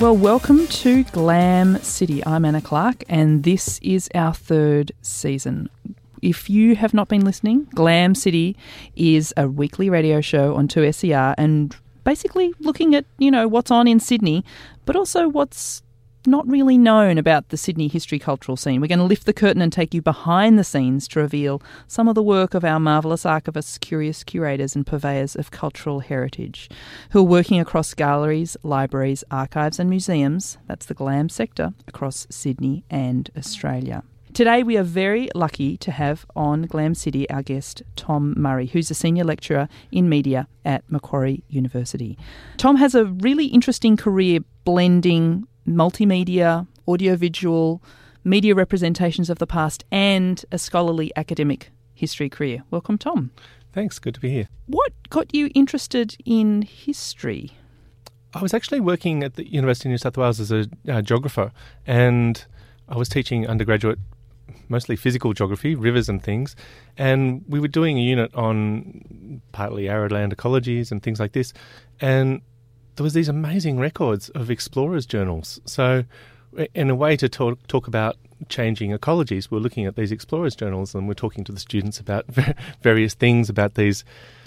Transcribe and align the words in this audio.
Well, 0.00 0.16
welcome 0.16 0.68
to 0.68 1.02
Glam 1.02 1.82
City. 1.82 2.24
I'm 2.24 2.44
Anna 2.44 2.60
Clark, 2.60 3.02
and 3.08 3.42
this 3.42 3.80
is 3.82 4.08
our 4.14 4.32
third 4.32 4.92
season. 5.02 5.68
If 6.22 6.48
you 6.48 6.76
have 6.76 6.94
not 6.94 7.08
been 7.08 7.24
listening, 7.24 7.64
Glam 7.74 8.14
City 8.14 8.56
is 8.94 9.34
a 9.36 9.48
weekly 9.48 9.90
radio 9.90 10.20
show 10.20 10.54
on 10.54 10.68
2SER 10.68 11.34
and 11.36 11.74
basically 12.04 12.54
looking 12.60 12.94
at, 12.94 13.06
you 13.18 13.32
know, 13.32 13.48
what's 13.48 13.72
on 13.72 13.88
in 13.88 13.98
Sydney, 13.98 14.44
but 14.86 14.94
also 14.94 15.28
what's 15.28 15.82
not 16.28 16.48
really 16.48 16.78
known 16.78 17.18
about 17.18 17.48
the 17.48 17.56
Sydney 17.56 17.88
history 17.88 18.18
cultural 18.18 18.56
scene. 18.56 18.80
We're 18.80 18.86
going 18.86 18.98
to 18.98 19.04
lift 19.04 19.26
the 19.26 19.32
curtain 19.32 19.62
and 19.62 19.72
take 19.72 19.94
you 19.94 20.02
behind 20.02 20.58
the 20.58 20.64
scenes 20.64 21.08
to 21.08 21.20
reveal 21.20 21.62
some 21.86 22.06
of 22.06 22.14
the 22.14 22.22
work 22.22 22.54
of 22.54 22.64
our 22.64 22.78
marvellous 22.78 23.24
archivists, 23.24 23.80
curious 23.80 24.22
curators, 24.22 24.76
and 24.76 24.86
purveyors 24.86 25.34
of 25.34 25.50
cultural 25.50 26.00
heritage 26.00 26.68
who 27.10 27.20
are 27.20 27.24
working 27.24 27.58
across 27.58 27.94
galleries, 27.94 28.56
libraries, 28.62 29.24
archives, 29.30 29.78
and 29.78 29.90
museums 29.90 30.58
that's 30.66 30.86
the 30.86 30.94
GLAM 30.94 31.28
sector 31.28 31.72
across 31.86 32.26
Sydney 32.30 32.84
and 32.90 33.30
Australia. 33.36 34.02
Today, 34.34 34.62
we 34.62 34.76
are 34.76 34.84
very 34.84 35.30
lucky 35.34 35.76
to 35.78 35.90
have 35.90 36.26
on 36.36 36.62
Glam 36.62 36.94
City 36.94 37.28
our 37.30 37.42
guest, 37.42 37.82
Tom 37.96 38.34
Murray, 38.36 38.66
who's 38.66 38.90
a 38.90 38.94
senior 38.94 39.24
lecturer 39.24 39.68
in 39.90 40.08
media 40.08 40.46
at 40.64 40.84
Macquarie 40.88 41.42
University. 41.48 42.18
Tom 42.58 42.76
has 42.76 42.94
a 42.94 43.06
really 43.06 43.46
interesting 43.46 43.96
career 43.96 44.40
blending 44.64 45.48
multimedia, 45.76 46.66
audiovisual, 46.86 47.82
media 48.24 48.54
representations 48.54 49.30
of 49.30 49.38
the 49.38 49.46
past, 49.46 49.84
and 49.90 50.44
a 50.50 50.58
scholarly 50.58 51.12
academic 51.16 51.70
history 51.94 52.28
career. 52.28 52.62
Welcome, 52.70 52.98
Tom. 52.98 53.30
Thanks, 53.72 53.98
good 53.98 54.14
to 54.14 54.20
be 54.20 54.30
here. 54.30 54.48
What 54.66 54.92
got 55.10 55.34
you 55.34 55.50
interested 55.54 56.16
in 56.24 56.62
history? 56.62 57.52
I 58.34 58.42
was 58.42 58.52
actually 58.52 58.80
working 58.80 59.22
at 59.22 59.34
the 59.34 59.50
University 59.50 59.88
of 59.88 59.92
New 59.92 59.98
South 59.98 60.16
Wales 60.16 60.40
as 60.40 60.52
a 60.52 60.66
uh, 60.88 61.02
geographer, 61.02 61.52
and 61.86 62.44
I 62.88 62.96
was 62.96 63.08
teaching 63.08 63.46
undergraduate 63.46 63.98
mostly 64.68 64.96
physical 64.96 65.32
geography, 65.32 65.74
rivers 65.74 66.08
and 66.08 66.22
things, 66.22 66.54
and 66.96 67.44
we 67.48 67.60
were 67.60 67.68
doing 67.68 67.98
a 67.98 68.02
unit 68.02 68.34
on 68.34 69.40
partly 69.52 69.88
arid 69.88 70.12
land 70.12 70.36
ecologies 70.36 70.90
and 70.90 71.02
things 71.02 71.20
like 71.20 71.32
this, 71.32 71.52
and 72.00 72.42
there 72.98 73.04
was 73.04 73.14
these 73.14 73.28
amazing 73.28 73.78
records 73.78 74.28
of 74.30 74.50
explorers' 74.50 75.06
journals. 75.06 75.60
So, 75.64 76.04
in 76.74 76.90
a 76.90 76.96
way 76.96 77.16
to 77.16 77.28
talk 77.28 77.64
talk 77.68 77.86
about 77.86 78.16
changing 78.48 78.90
ecologies, 78.90 79.52
we're 79.52 79.60
looking 79.60 79.86
at 79.86 79.94
these 79.94 80.10
explorers' 80.10 80.56
journals 80.56 80.96
and 80.96 81.06
we're 81.06 81.14
talking 81.14 81.44
to 81.44 81.52
the 81.52 81.60
students 81.60 82.00
about 82.00 82.26
various 82.82 83.14
things 83.14 83.48
about 83.48 83.74
these 83.74 84.04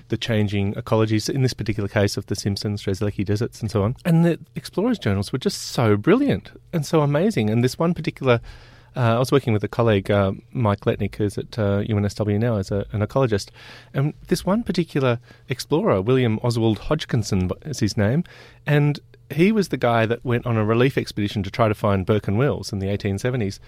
the 0.10 0.18
changing 0.18 0.74
ecologies, 0.74 1.34
in 1.34 1.44
this 1.44 1.54
particular 1.54 1.88
case 1.88 2.18
of 2.18 2.26
the 2.26 2.36
Simpson, 2.36 2.76
Strzelecki 2.76 3.24
deserts, 3.24 3.62
and 3.62 3.72
so 3.72 3.84
on. 3.84 3.96
And 4.04 4.26
the 4.26 4.38
explorers' 4.56 5.00
journals 5.00 5.32
were 5.32 5.40
just 5.40 5.62
so 5.62 5.96
brilliant 5.96 6.52
and 6.74 6.86
so 6.86 7.00
amazing. 7.00 7.50
And 7.50 7.64
this 7.64 7.80
one 7.80 7.94
particular 7.94 8.42
uh, 8.96 9.16
I 9.16 9.20
was 9.20 9.32
working 9.32 9.54
with 9.54 9.64
a 9.64 9.68
colleague, 9.68 10.12
uh, 10.12 10.34
Mike 10.52 10.86
Letnic, 10.86 11.16
who's 11.16 11.38
at 11.38 11.58
uh, 11.58 11.82
UNSW 11.82 12.40
now 12.40 12.58
as 12.58 12.72
a, 12.72 12.86
an 12.92 13.02
ecologist. 13.02 13.50
And 13.94 14.14
this 14.28 14.46
one 14.46 14.64
particular 14.64 15.20
explorer, 15.48 16.02
William 16.02 16.40
Oswald 16.44 16.80
Hodgkinson 16.80 17.50
is 17.66 17.80
his 17.80 17.96
name, 17.96 18.24
and 18.66 19.00
he 19.30 19.52
was 19.52 19.70
the 19.70 19.78
guy 19.78 20.06
that 20.06 20.26
went 20.26 20.46
on 20.46 20.58
a 20.58 20.66
relief 20.66 20.98
expedition 20.98 21.42
to 21.44 21.52
try 21.52 21.68
to 21.68 21.76
find 21.76 22.06
Burke 22.06 22.28
and 22.28 22.38
Wills 22.38 22.74
in 22.74 22.80
the 22.80 22.88
1870s. 22.88 23.60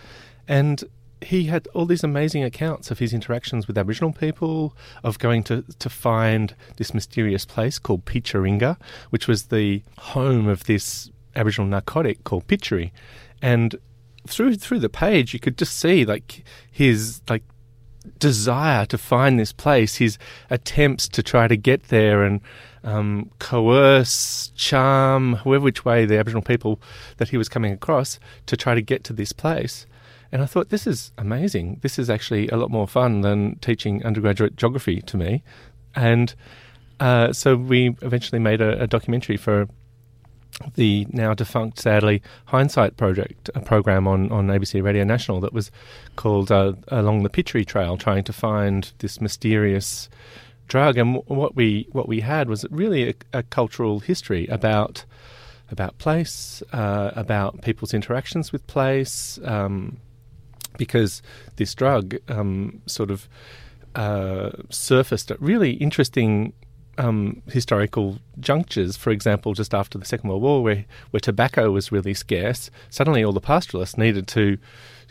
And 0.48 0.84
he 1.22 1.46
had 1.46 1.68
all 1.74 1.86
these 1.86 2.04
amazing 2.04 2.44
accounts 2.44 2.92
of 2.92 3.00
his 3.00 3.14
interactions 3.14 3.66
with 3.66 3.78
Aboriginal 3.78 4.12
people, 4.12 4.76
of 5.04 5.20
going 5.20 5.44
to, 5.44 5.64
to 5.80 5.90
find 5.90 6.56
this 6.78 6.94
mysterious 6.94 7.46
place 7.46 7.80
called 7.80 8.06
Picharinga, 8.06 8.78
which 9.10 9.28
was 9.28 9.46
the 9.46 9.82
home 9.98 10.48
of 10.48 10.66
this 10.66 11.12
Aboriginal 11.36 11.68
narcotic 11.68 12.24
called 12.24 12.48
pituri. 12.48 12.92
And 13.42 13.76
through 14.28 14.56
through 14.56 14.80
the 14.80 14.90
page, 14.90 15.34
you 15.34 15.40
could 15.40 15.58
just 15.58 15.78
see 15.78 16.06
like 16.06 16.44
his 16.72 17.22
like 17.30 17.44
desire 18.20 18.86
to 18.88 18.98
find 18.98 19.40
this 19.40 19.54
place, 19.54 19.96
his 19.96 20.18
attempts 20.50 21.08
to 21.10 21.24
try 21.24 21.48
to 21.48 21.56
get 21.56 21.90
there 21.90 22.24
and 22.24 22.42
um, 22.84 23.32
coerce, 23.40 24.52
charm, 24.56 25.36
whoever 25.38 25.64
which 25.64 25.86
way 25.86 26.06
the 26.06 26.18
Aboriginal 26.18 26.42
people 26.42 26.82
that 27.18 27.30
he 27.30 27.38
was 27.38 27.48
coming 27.50 27.72
across 27.72 28.20
to 28.46 28.58
try 28.58 28.76
to 28.76 28.82
get 28.82 29.04
to 29.06 29.14
this 29.14 29.32
place. 29.32 29.86
And 30.32 30.42
I 30.42 30.46
thought, 30.48 30.70
this 30.70 30.88
is 30.88 31.12
amazing. 31.18 31.80
This 31.82 32.00
is 32.00 32.10
actually 32.10 32.48
a 32.50 32.58
lot 32.58 32.72
more 32.72 32.88
fun 32.88 33.22
than 33.22 33.58
teaching 33.60 34.04
undergraduate 34.04 34.56
geography 34.56 35.00
to 35.02 35.16
me. 35.16 35.44
And 35.96 36.34
uh, 37.00 37.32
so 37.34 37.56
we 37.56 37.96
eventually 38.02 38.40
made 38.40 38.60
a, 38.60 38.82
a 38.82 38.88
documentary 38.88 39.38
for 39.38 39.68
the 40.76 41.08
now 41.12 41.34
defunct, 41.34 41.80
sadly, 41.80 42.22
Hindsight 42.46 42.98
Project, 42.98 43.50
a 43.56 43.62
program 43.62 44.08
on, 44.08 44.32
on 44.32 44.48
ABC 44.48 44.84
Radio 44.84 45.04
National 45.04 45.40
that 45.42 45.54
was 45.54 45.72
called 46.16 46.52
uh, 46.52 46.74
Along 46.90 47.24
the 47.24 47.30
Pituri 47.30 47.66
Trail, 47.66 47.98
trying 47.98 48.24
to 48.26 48.34
find 48.34 48.92
this 49.00 49.20
mysterious 49.20 50.10
drug. 50.68 50.98
And 50.98 51.22
what 51.26 51.56
we 51.56 51.88
what 51.92 52.08
we 52.08 52.22
had 52.22 52.50
was 52.50 52.66
really 52.70 53.10
a, 53.10 53.14
a 53.34 53.44
cultural 53.44 54.00
history 54.00 54.48
about 54.48 55.06
about 55.70 55.98
place, 55.98 56.62
uh, 56.72 57.12
about 57.16 57.62
people's 57.62 57.94
interactions 57.94 58.52
with 58.52 58.66
place, 58.68 59.40
um, 59.44 59.98
because 60.78 61.22
this 61.56 61.74
drug 61.74 62.16
um, 62.30 62.82
sort 62.86 63.12
of 63.12 63.28
uh, 63.96 64.52
surfaced 64.70 65.32
at 65.32 65.42
really 65.42 65.72
interesting 65.72 66.54
um, 66.98 67.42
historical 67.48 68.20
junctures, 68.40 68.96
for 68.98 69.10
example, 69.12 69.54
just 69.54 69.74
after 69.74 69.98
the 69.98 70.06
Second 70.06 70.30
World 70.30 70.42
War, 70.42 70.64
where, 70.64 70.86
where 71.12 71.20
tobacco 71.20 71.72
was 71.72 71.92
really 71.92 72.14
scarce, 72.14 72.70
suddenly 72.90 73.24
all 73.24 73.34
the 73.34 73.42
pastoralists 73.42 73.98
needed 73.98 74.28
to, 74.30 74.58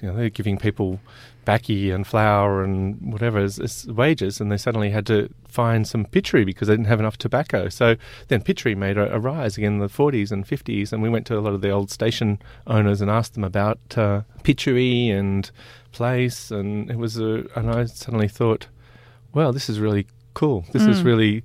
you 0.00 0.08
know, 0.08 0.14
they're 0.14 0.30
giving 0.30 0.58
people 0.58 1.00
baccy 1.44 1.90
and 1.90 2.06
flour 2.06 2.62
and 2.62 3.12
whatever 3.12 3.38
as, 3.38 3.58
as, 3.58 3.86
wages, 3.86 4.40
and 4.40 4.50
they 4.50 4.56
suddenly 4.56 4.90
had 4.90 5.04
to 5.06 5.28
find 5.48 5.88
some 5.88 6.04
pituri 6.04 6.46
because 6.46 6.68
they 6.68 6.74
didn't 6.74 6.86
have 6.86 7.00
enough 7.00 7.18
tobacco. 7.18 7.68
So 7.68 7.96
then 8.28 8.42
pituri 8.42 8.76
made 8.76 8.96
a, 8.96 9.12
a, 9.12 9.18
rise 9.18 9.58
again 9.58 9.74
in 9.74 9.78
the 9.80 9.88
40s 9.88 10.30
and 10.30 10.46
50s, 10.46 10.92
and 10.92 11.02
we 11.02 11.08
went 11.08 11.26
to 11.26 11.38
a 11.38 11.40
lot 11.40 11.52
of 11.52 11.60
the 11.60 11.70
old 11.70 11.90
station 11.90 12.40
owners 12.66 13.00
and 13.00 13.10
asked 13.10 13.34
them 13.34 13.44
about 13.44 13.78
uh, 13.96 14.22
pituri 14.44 15.10
and 15.10 15.50
place, 15.90 16.50
and 16.50 16.90
it 16.90 16.96
was 16.96 17.18
a, 17.18 17.44
and 17.56 17.70
I 17.70 17.86
suddenly 17.86 18.28
thought, 18.28 18.68
well, 19.34 19.52
this 19.52 19.68
is 19.68 19.80
really 19.80 20.06
cool. 20.34 20.64
This 20.72 20.82
mm. 20.82 20.88
is 20.88 21.02
really 21.02 21.44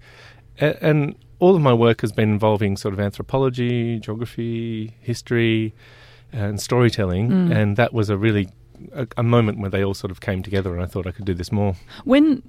and 0.60 1.16
all 1.40 1.56
of 1.56 1.62
my 1.62 1.74
work 1.74 2.02
has 2.02 2.12
been 2.12 2.30
involving 2.32 2.78
sort 2.78 2.94
of 2.94 3.00
anthropology, 3.00 4.00
geography, 4.00 4.96
history, 5.02 5.74
and 6.32 6.60
storytelling, 6.60 7.30
mm. 7.30 7.56
and 7.56 7.78
that 7.78 7.94
was 7.94 8.10
a 8.10 8.18
really 8.18 8.50
a, 8.94 9.08
a, 9.18 9.24
moment 9.24 9.60
where 9.60 9.70
they 9.70 9.84
all 9.84 9.94
sort 9.94 10.12
of 10.12 10.20
came 10.20 10.42
together, 10.42 10.74
and 10.74 10.82
I 10.82 10.88
thought 10.88 11.08
I 11.08 11.12
could 11.12 11.26
do 11.26 11.34
this 11.34 11.52
more. 11.52 11.76
When 12.06 12.42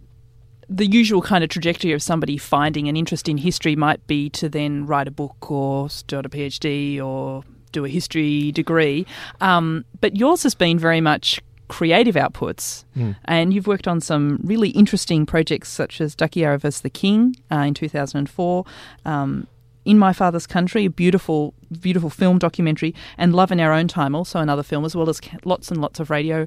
the 0.69 0.87
usual 0.87 1.23
kind 1.23 1.45
of 1.45 1.51
trajectory 1.51 1.93
of 1.93 2.03
somebody 2.03 2.37
finding 2.37 2.89
an 2.89 2.97
interest 2.97 3.29
in 3.29 3.39
history 3.39 3.77
might 3.77 4.07
be 4.07 4.29
to 4.31 4.49
then 4.49 4.87
write 4.87 5.09
a 5.09 5.11
book 5.11 5.51
or 5.51 5.89
start 5.89 6.27
a 6.27 6.29
PhD 6.29 7.03
or 7.03 7.43
do 7.73 7.85
a 7.85 7.89
history 7.89 8.53
degree, 8.53 9.07
um, 9.41 9.85
but 10.01 10.17
yours 10.17 10.43
has 10.43 10.55
been 10.55 10.79
very 10.79 11.01
much 11.01 11.41
creative 11.69 12.15
outputs. 12.15 12.85
Mm. 12.97 13.17
And 13.27 13.55
you've 13.55 13.67
worked 13.67 13.87
on 13.87 14.01
some 14.01 14.41
really 14.43 14.71
interesting 14.71 15.27
projects 15.27 15.69
such 15.69 16.01
as 16.01 16.17
Dhakiyarr 16.17 16.59
vs. 16.61 16.81
the 16.81 16.91
King 16.91 17.37
uh, 17.51 17.57
in 17.59 17.75
2004. 17.75 18.65
Um, 19.05 19.47
in 19.85 19.99
My 19.99 20.13
Father's 20.13 20.47
Country, 20.47 20.85
a 20.85 20.91
beautiful, 20.91 21.55
beautiful 21.81 22.11
film 22.11 22.39
documentary, 22.39 22.95
and 23.17 23.35
Love 23.35 23.51
in 23.51 23.59
Our 23.59 23.73
Own 23.73 23.89
Time, 23.89 24.15
also 24.15 24.39
another 24.39 24.63
film, 24.63 24.85
as 24.85 24.95
well 24.95 25.09
as 25.09 25.19
lots 25.47 25.71
and 25.71 25.81
lots 25.81 25.99
of 25.99 26.11
radio 26.11 26.47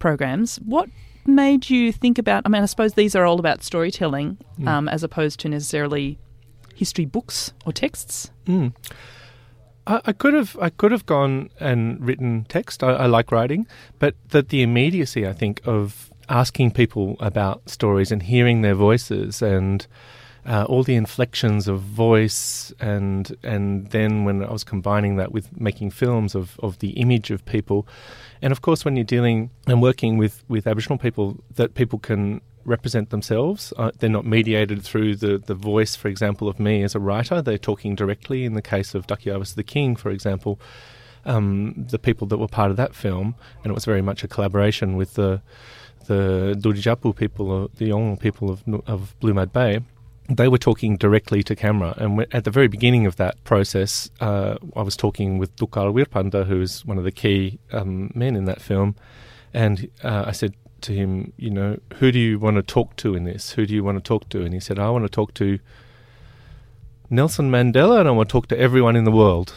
programs. 0.00 0.56
What 0.56 0.88
made 1.24 1.70
you 1.70 1.92
think 1.92 2.18
about? 2.18 2.42
I 2.46 2.48
mean, 2.48 2.62
I 2.62 2.66
suppose 2.66 2.94
these 2.94 3.14
are 3.14 3.24
all 3.24 3.38
about 3.38 3.62
storytelling 3.62 4.38
mm. 4.58 4.66
um, 4.66 4.88
as 4.88 5.04
opposed 5.04 5.38
to 5.40 5.48
necessarily 5.48 6.18
history 6.74 7.04
books 7.04 7.52
or 7.64 7.72
texts. 7.72 8.30
Mm. 8.46 8.74
I, 9.90 10.00
I, 10.06 10.12
could 10.12 10.34
have 10.34 10.56
I 10.60 10.70
could 10.70 10.92
have 10.92 11.04
gone 11.04 11.50
and 11.58 12.00
written 12.00 12.46
text. 12.48 12.82
I, 12.82 12.92
I 12.92 13.06
like 13.06 13.32
writing, 13.32 13.66
but 13.98 14.14
that 14.28 14.48
the 14.50 14.62
immediacy 14.62 15.26
I 15.26 15.32
think 15.32 15.60
of 15.64 16.10
asking 16.28 16.70
people 16.70 17.16
about 17.18 17.68
stories 17.68 18.12
and 18.12 18.22
hearing 18.22 18.62
their 18.62 18.76
voices 18.76 19.42
and 19.42 19.86
uh, 20.46 20.64
all 20.68 20.84
the 20.84 20.94
inflections 20.94 21.68
of 21.68 21.80
voice 21.80 22.72
and 22.80 23.36
and 23.42 23.90
then 23.90 24.24
when 24.24 24.44
I 24.44 24.52
was 24.52 24.64
combining 24.64 25.16
that 25.16 25.32
with 25.32 25.60
making 25.60 25.90
films 25.90 26.34
of, 26.34 26.58
of 26.60 26.78
the 26.78 26.90
image 26.90 27.30
of 27.30 27.44
people, 27.44 27.86
and 28.40 28.52
of 28.52 28.62
course 28.62 28.84
when 28.84 28.96
you're 28.96 29.04
dealing 29.04 29.50
and 29.66 29.82
working 29.82 30.16
with, 30.16 30.44
with 30.48 30.66
Aboriginal 30.66 30.98
people, 30.98 31.36
that 31.56 31.74
people 31.74 31.98
can 31.98 32.40
represent 32.64 33.10
themselves. 33.10 33.72
Uh, 33.76 33.90
they're 33.98 34.10
not 34.10 34.24
mediated 34.24 34.82
through 34.82 35.16
the, 35.16 35.38
the 35.38 35.54
voice, 35.54 35.96
for 35.96 36.08
example, 36.08 36.48
of 36.48 36.60
me 36.60 36.82
as 36.82 36.94
a 36.94 37.00
writer. 37.00 37.42
They're 37.42 37.58
talking 37.58 37.94
directly. 37.94 38.44
In 38.44 38.54
the 38.54 38.62
case 38.62 38.94
of 38.94 39.06
Dhakiyarr 39.06 39.38
vs. 39.38 39.54
the 39.54 39.62
King, 39.62 39.96
for 39.96 40.10
example, 40.10 40.60
um, 41.24 41.86
the 41.90 41.98
people 41.98 42.26
that 42.28 42.38
were 42.38 42.48
part 42.48 42.70
of 42.70 42.76
that 42.76 42.94
film, 42.94 43.34
and 43.62 43.70
it 43.70 43.74
was 43.74 43.84
very 43.84 44.02
much 44.02 44.24
a 44.24 44.28
collaboration 44.28 44.96
with 44.96 45.14
the 45.14 45.42
the 46.06 46.56
Dudjapu 46.58 47.14
people, 47.14 47.70
the 47.76 47.90
Yolngu 47.90 48.18
people 48.18 48.50
of, 48.50 48.64
of 48.86 49.14
Blue 49.20 49.32
Mud 49.32 49.52
Bay, 49.52 49.80
they 50.28 50.48
were 50.48 50.58
talking 50.58 50.96
directly 50.96 51.42
to 51.44 51.54
camera. 51.54 51.94
And 51.98 52.26
at 52.32 52.44
the 52.44 52.50
very 52.50 52.68
beginning 52.68 53.06
of 53.06 53.16
that 53.16 53.42
process, 53.44 54.10
uh, 54.20 54.56
I 54.74 54.82
was 54.82 54.96
talking 54.96 55.38
with 55.38 55.54
Dhukal 55.56 55.92
Wirrpanda, 55.92 56.46
who 56.46 56.60
is 56.60 56.84
one 56.84 56.98
of 56.98 57.04
the 57.04 57.12
key 57.12 57.60
um, 57.72 58.10
men 58.14 58.34
in 58.34 58.44
that 58.46 58.60
film. 58.60 58.96
And 59.52 59.88
uh, 60.02 60.24
I 60.26 60.32
said 60.32 60.54
to 60.82 60.92
him, 60.92 61.32
You 61.36 61.50
know, 61.50 61.78
who 61.94 62.12
do 62.12 62.18
you 62.18 62.38
want 62.38 62.56
to 62.56 62.62
talk 62.62 62.96
to 62.96 63.14
in 63.14 63.24
this? 63.24 63.52
Who 63.52 63.66
do 63.66 63.74
you 63.74 63.84
want 63.84 63.98
to 63.98 64.02
talk 64.02 64.28
to? 64.30 64.42
And 64.42 64.54
he 64.54 64.60
said, 64.60 64.78
I 64.78 64.90
want 64.90 65.04
to 65.04 65.08
talk 65.08 65.34
to 65.34 65.58
Nelson 67.08 67.50
Mandela 67.50 68.00
and 68.00 68.08
I 68.08 68.12
want 68.12 68.28
to 68.28 68.32
talk 68.32 68.46
to 68.48 68.58
everyone 68.58 68.96
in 68.96 69.04
the 69.04 69.10
world. 69.10 69.54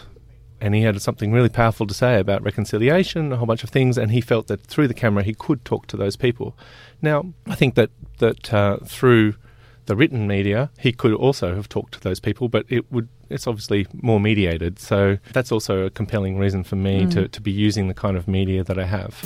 And 0.60 0.74
he 0.74 0.82
had 0.82 1.02
something 1.02 1.32
really 1.32 1.50
powerful 1.50 1.86
to 1.88 1.94
say 1.94 2.20
about 2.20 2.42
reconciliation, 2.42 3.34
a 3.34 3.38
whole 3.38 3.46
bunch 3.46 3.64
of 3.64 3.70
things, 3.70 3.98
and 3.98 4.12
he 4.12 4.22
felt 4.22 4.48
that 4.48 4.62
through 4.62 4.88
the 4.88 4.94
camera 4.94 5.22
he 5.22 5.34
could 5.34 5.66
talk 5.66 5.88
to 5.88 5.98
those 5.98 6.16
people. 6.16 6.58
Now, 7.02 7.34
I 7.46 7.56
think 7.56 7.76
that 7.76 7.90
that 8.20 8.54
uh, 8.54 8.78
through 8.86 9.36
the 9.86 9.96
written 9.96 10.28
media, 10.28 10.70
he 10.80 10.92
could 10.92 11.14
also 11.14 11.56
have 11.56 11.70
talked 11.70 11.94
to 11.94 12.00
those 12.00 12.20
people, 12.20 12.50
but 12.50 12.66
it 12.70 12.92
would 12.92 13.10
it's 13.30 13.48
obviously 13.48 13.88
more 13.94 14.20
mediated. 14.20 14.80
So 14.80 15.18
that's 15.32 15.52
also 15.52 15.86
a 15.86 15.90
compelling 15.90 16.38
reason 16.38 16.64
for 16.64 16.76
me 16.76 17.06
mm. 17.06 17.12
to, 17.14 17.28
to 17.28 17.42
be 17.42 17.52
using 17.52 17.88
the 17.88 17.94
kind 17.94 18.16
of 18.16 18.28
media 18.28 18.64
that 18.64 18.78
I 18.78 18.86
have. 18.86 19.20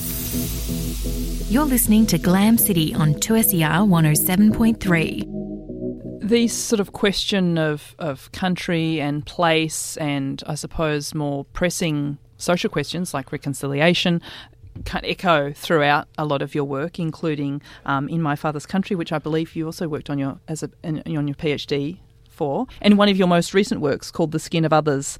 You're 1.50 1.65
listening 1.65 2.06
to 2.07 2.18
Glam 2.18 2.57
City 2.57 2.94
on 2.94 3.15
2SER 3.15 3.88
107.3 3.88 5.38
these 6.21 6.54
sort 6.54 6.80
of 6.81 6.92
question 6.92 7.57
of, 7.57 7.95
of 8.00 8.30
country 8.33 9.00
and 9.00 9.25
place 9.25 9.95
and 9.98 10.44
I 10.45 10.56
suppose 10.56 11.15
more 11.15 11.45
pressing 11.45 12.18
social 12.38 12.69
questions 12.69 13.13
like 13.13 13.31
reconciliation 13.31 14.21
kind 14.21 14.21
of 14.21 14.56
echo 15.04 15.54
throughout 15.54 16.08
a 16.18 16.26
lot 16.26 16.42
of 16.42 16.56
your 16.56 16.64
work, 16.64 17.00
including 17.00 17.62
um, 17.86 18.10
in 18.10 18.22
my 18.22 18.36
father's 18.36 18.66
country, 18.66 18.96
which 18.96 19.12
I 19.12 19.20
believe 19.20 19.56
you 19.56 19.66
also 19.66 19.88
worked 19.88 20.10
on 20.10 20.18
your 20.18 20.40
as 20.48 20.64
a 20.64 20.70
on 20.84 21.06
your 21.06 21.36
PhD 21.36 22.00
for. 22.30 22.68
And 22.82 22.98
one 22.98 23.10
of 23.10 23.18
your 23.18 23.28
most 23.28 23.54
recent 23.54 23.82
works, 23.82 24.12
called 24.12 24.32
"The 24.32 24.40
Skin 24.40 24.64
of 24.64 24.72
Others," 24.72 25.20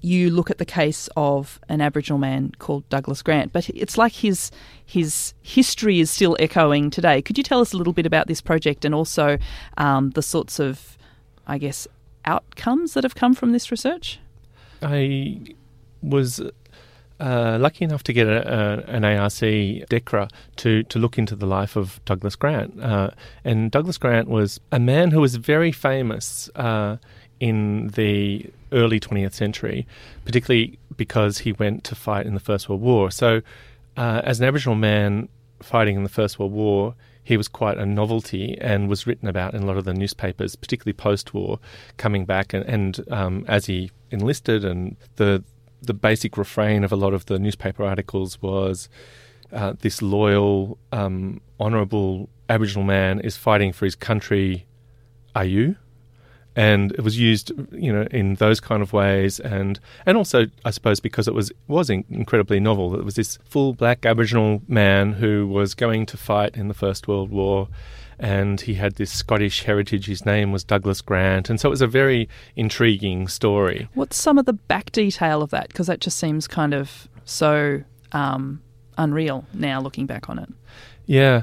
you 0.00 0.30
look 0.30 0.50
at 0.50 0.58
the 0.58 0.66
case 0.66 1.08
of 1.16 1.58
an 1.68 1.80
Aboriginal 1.80 2.18
man 2.18 2.52
called 2.58 2.88
Douglas 2.88 3.22
Grant. 3.22 3.52
But 3.52 3.70
it's 3.70 3.96
like 3.96 4.12
his 4.12 4.50
his 4.84 5.34
history 5.42 6.00
is 6.00 6.10
still 6.10 6.36
echoing 6.38 6.90
today. 6.90 7.22
Could 7.22 7.38
you 7.38 7.44
tell 7.44 7.60
us 7.60 7.72
a 7.72 7.76
little 7.76 7.92
bit 7.92 8.06
about 8.06 8.26
this 8.26 8.40
project 8.40 8.84
and 8.84 8.94
also 8.94 9.38
um, 9.76 10.10
the 10.10 10.22
sorts 10.22 10.58
of, 10.58 10.98
I 11.46 11.58
guess, 11.58 11.88
outcomes 12.24 12.94
that 12.94 13.04
have 13.04 13.14
come 13.14 13.34
from 13.34 13.52
this 13.52 13.70
research? 13.70 14.18
I 14.82 15.40
was 16.02 16.40
uh, 17.20 17.58
lucky 17.60 17.84
enough 17.84 18.02
to 18.04 18.12
get 18.12 18.26
a, 18.26 18.86
a, 18.88 18.90
an 18.90 19.04
ARC 19.04 19.32
DECRA 19.32 20.30
to, 20.56 20.82
to 20.84 20.98
look 20.98 21.18
into 21.18 21.34
the 21.34 21.46
life 21.46 21.76
of 21.76 22.00
Douglas 22.04 22.36
Grant. 22.36 22.80
Uh, 22.80 23.10
and 23.44 23.70
Douglas 23.70 23.98
Grant 23.98 24.28
was 24.28 24.60
a 24.70 24.78
man 24.78 25.10
who 25.10 25.20
was 25.20 25.36
very 25.36 25.72
famous 25.72 26.48
uh, 26.54 26.96
in 27.40 27.88
the 27.88 28.46
early 28.72 29.00
20th 29.00 29.34
century, 29.34 29.86
particularly 30.24 30.78
because 30.96 31.38
he 31.38 31.52
went 31.52 31.84
to 31.84 31.94
fight 31.94 32.26
in 32.26 32.34
the 32.34 32.40
First 32.40 32.68
World 32.68 32.82
War. 32.82 33.10
So, 33.10 33.42
uh, 33.96 34.22
as 34.24 34.40
an 34.40 34.46
Aboriginal 34.46 34.76
man 34.76 35.28
fighting 35.60 35.96
in 35.96 36.02
the 36.04 36.08
First 36.08 36.38
World 36.38 36.52
War, 36.52 36.94
he 37.24 37.36
was 37.36 37.48
quite 37.48 37.76
a 37.78 37.84
novelty 37.84 38.56
and 38.60 38.88
was 38.88 39.06
written 39.06 39.28
about 39.28 39.54
in 39.54 39.62
a 39.62 39.66
lot 39.66 39.76
of 39.76 39.84
the 39.84 39.92
newspapers, 39.92 40.56
particularly 40.56 40.94
post 40.94 41.34
war, 41.34 41.58
coming 41.96 42.24
back 42.24 42.54
and, 42.54 42.64
and 42.64 43.00
um, 43.10 43.44
as 43.48 43.66
he 43.66 43.90
enlisted 44.10 44.64
and 44.64 44.96
the 45.16 45.44
the 45.82 45.94
basic 45.94 46.36
refrain 46.36 46.84
of 46.84 46.92
a 46.92 46.96
lot 46.96 47.14
of 47.14 47.26
the 47.26 47.38
newspaper 47.38 47.84
articles 47.84 48.40
was 48.42 48.88
uh, 49.52 49.74
this 49.80 50.02
loyal, 50.02 50.78
um, 50.92 51.40
honourable 51.60 52.28
Aboriginal 52.48 52.84
man 52.84 53.20
is 53.20 53.36
fighting 53.36 53.72
for 53.72 53.84
his 53.84 53.94
country. 53.94 54.66
Are 55.34 55.44
you? 55.44 55.76
And 56.56 56.90
it 56.92 57.02
was 57.02 57.18
used, 57.18 57.52
you 57.72 57.92
know, 57.92 58.08
in 58.10 58.34
those 58.36 58.58
kind 58.58 58.82
of 58.82 58.92
ways, 58.92 59.38
and 59.38 59.78
and 60.04 60.18
also, 60.18 60.46
I 60.64 60.70
suppose, 60.70 60.98
because 60.98 61.28
it 61.28 61.34
was 61.34 61.52
was 61.68 61.88
incredibly 61.88 62.58
novel. 62.58 62.98
It 62.98 63.04
was 63.04 63.14
this 63.14 63.38
full 63.44 63.74
black 63.74 64.04
Aboriginal 64.04 64.62
man 64.66 65.12
who 65.12 65.46
was 65.46 65.74
going 65.74 66.06
to 66.06 66.16
fight 66.16 66.56
in 66.56 66.66
the 66.66 66.74
First 66.74 67.06
World 67.06 67.30
War, 67.30 67.68
and 68.18 68.60
he 68.60 68.74
had 68.74 68.96
this 68.96 69.10
Scottish 69.12 69.64
heritage. 69.64 70.06
His 70.06 70.26
name 70.26 70.52
was 70.52 70.64
Douglas 70.64 71.00
Grant, 71.00 71.48
and 71.48 71.60
so 71.60 71.68
it 71.68 71.70
was 71.70 71.82
a 71.82 71.86
very 71.86 72.28
intriguing 72.56 73.28
story. 73.28 73.88
What's 73.94 74.16
some 74.16 74.38
of 74.38 74.46
the 74.46 74.52
back 74.52 74.92
detail 74.92 75.42
of 75.42 75.50
that? 75.50 75.68
Because 75.68 75.86
that 75.86 76.00
just 76.00 76.18
seems 76.18 76.46
kind 76.48 76.74
of 76.74 77.08
so 77.24 77.82
um, 78.12 78.62
unreal 78.96 79.46
now, 79.54 79.80
looking 79.80 80.06
back 80.06 80.28
on 80.28 80.38
it. 80.38 80.48
Yeah. 81.06 81.42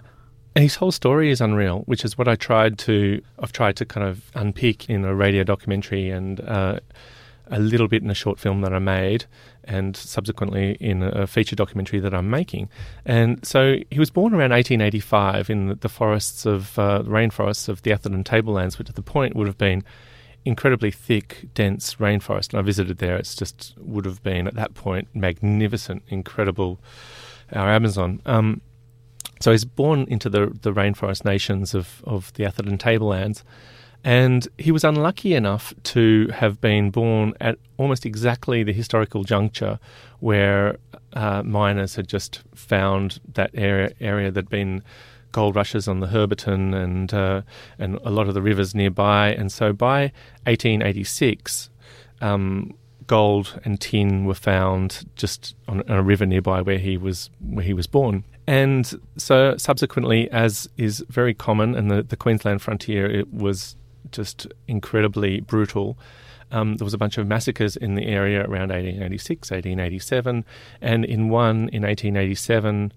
His 0.56 0.76
whole 0.76 0.92
story 0.92 1.32
is 1.32 1.42
unreal, 1.42 1.82
which 1.82 2.06
is 2.06 2.18
what 2.18 2.30
I 2.30 2.36
tried 2.36 2.78
to. 2.80 3.22
I've 3.40 3.52
tried 3.52 3.76
to 3.78 3.86
kind 3.86 4.08
of 4.08 4.32
unpick 4.36 4.90
in 4.90 5.04
a 5.04 5.14
radio 5.14 5.44
documentary 5.44 6.10
and 6.10 6.40
uh, 6.40 6.80
a 7.48 7.60
little 7.60 7.88
bit 7.88 8.04
in 8.04 8.10
a 8.10 8.16
short 8.16 8.40
film 8.40 8.62
that 8.62 8.74
I 8.74 8.80
made, 8.80 9.26
and 9.64 9.96
subsequently 9.96 10.78
in 10.80 11.04
a 11.04 11.28
feature 11.28 11.56
documentary 11.56 12.00
that 12.00 12.14
I'm 12.14 12.30
making. 12.30 12.70
And 13.06 13.46
so 13.46 13.78
he 13.90 14.00
was 14.00 14.10
born 14.10 14.34
around 14.34 14.52
1885 14.52 15.50
in 15.50 15.78
the 15.80 15.90
forests 15.90 16.46
of 16.46 16.78
uh, 16.78 17.04
rainforests 17.04 17.70
of 17.70 17.82
the 17.82 17.92
Atherton 17.92 18.24
Tablelands, 18.24 18.78
which 18.78 18.90
at 18.90 18.96
the 18.96 19.02
point 19.02 19.36
would 19.36 19.48
have 19.48 19.58
been 19.58 19.84
incredibly 20.44 20.92
thick, 20.92 21.48
dense 21.54 21.96
rainforest. 21.96 22.52
And 22.52 22.60
I 22.60 22.62
visited 22.62 23.00
there. 23.00 23.18
It's 23.18 23.36
just 23.36 23.74
would 23.78 24.06
have 24.06 24.22
been 24.24 24.48
at 24.48 24.56
that 24.56 24.74
point 24.74 25.08
magnificent, 25.14 26.04
incredible. 26.08 26.80
Our 27.54 27.70
Amazon. 27.70 28.22
Um, 28.26 28.62
so 29.40 29.52
he's 29.52 29.66
born 29.66 30.06
into 30.08 30.30
the 30.30 30.48
the 30.62 30.74
rainforest 30.74 31.26
nations 31.26 31.76
of 31.76 32.02
of 32.06 32.34
the 32.34 32.46
Atherton 32.46 32.78
Tablelands. 32.78 33.44
And 34.06 34.48
he 34.60 34.72
was 34.72 34.84
unlucky 34.84 35.34
enough 35.34 35.74
to 35.86 36.30
have 36.32 36.62
been 36.62 36.92
born 36.92 37.34
at 37.42 37.58
almost 37.78 38.06
exactly 38.06 38.62
the 38.62 38.72
historical 38.72 39.24
juncture 39.24 39.80
where 40.20 40.78
uh, 41.14 41.42
miners 41.42 41.96
had 41.96 42.08
just 42.08 42.44
found 42.54 43.20
that 43.34 43.50
area, 43.56 43.94
area 44.00 44.30
that'd 44.30 44.48
been 44.48 44.84
gold 45.32 45.56
rushes 45.56 45.88
on 45.88 46.02
the 46.02 46.08
Herberton 46.08 46.76
and 46.76 47.14
uh, 47.16 47.42
and 47.80 47.96
a 48.04 48.12
lot 48.12 48.28
of 48.28 48.36
the 48.36 48.44
rivers 48.44 48.76
nearby. 48.76 49.30
And 49.30 49.52
so 49.52 49.74
by 49.74 50.12
1886, 50.44 51.72
um, 52.22 52.76
gold 53.08 53.60
and 53.66 53.82
tin 53.82 54.26
were 54.26 54.36
found 54.36 55.10
just 55.16 55.56
on, 55.68 55.82
on, 55.90 55.98
a 55.98 56.04
river 56.04 56.28
nearby 56.28 56.62
where 56.62 56.78
he 56.78 56.96
was 56.96 57.32
where 57.42 57.66
he 57.66 57.74
was 57.74 57.88
born. 57.88 58.24
And 58.46 58.94
so 59.18 59.58
subsequently, 59.58 60.30
as 60.30 60.70
is 60.78 61.04
very 61.10 61.34
common 61.34 61.74
in 61.74 61.88
the, 61.88 62.04
the 62.04 62.16
Queensland 62.16 62.62
frontier, 62.62 63.10
it 63.10 63.34
was 63.34 63.76
just 64.16 64.48
incredibly 64.68 65.42
brutal. 65.42 65.98
Um, 66.52 66.78
there 66.78 66.86
was 66.86 66.94
a 66.94 66.98
bunch 66.98 67.18
of 67.18 67.28
massacres 67.28 67.76
in 67.76 67.96
the 67.96 68.06
area 68.06 68.40
around 68.42 68.70
1886, 68.70 69.52
1887, 69.52 70.46
and 70.82 71.06
in 71.06 71.30
one 71.30 71.70
in 71.70 71.84
1887. 71.84 72.94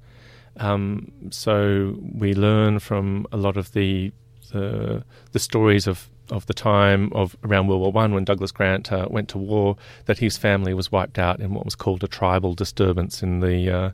Um, 0.58 1.12
so 1.30 1.96
we 2.00 2.34
learn 2.34 2.78
from 2.78 3.26
a 3.32 3.36
lot 3.36 3.56
of 3.56 3.72
the 3.72 4.12
the, 4.52 5.04
the 5.32 5.38
stories 5.38 5.86
of, 5.86 6.08
of 6.30 6.46
the 6.46 6.54
time 6.54 7.12
of 7.12 7.36
around 7.44 7.68
World 7.68 7.82
War 7.82 7.92
One 7.92 8.14
when 8.14 8.24
Douglas 8.24 8.50
Grant 8.50 8.90
uh, 8.90 9.06
went 9.10 9.28
to 9.30 9.38
war 9.38 9.76
that 10.06 10.18
his 10.18 10.38
family 10.38 10.74
was 10.74 10.90
wiped 10.90 11.18
out 11.18 11.40
in 11.40 11.54
what 11.54 11.64
was 11.64 11.74
called 11.74 12.02
a 12.02 12.08
tribal 12.08 12.54
disturbance 12.54 13.22
in 13.22 13.40
the 13.40 13.70
uh, 13.70 13.90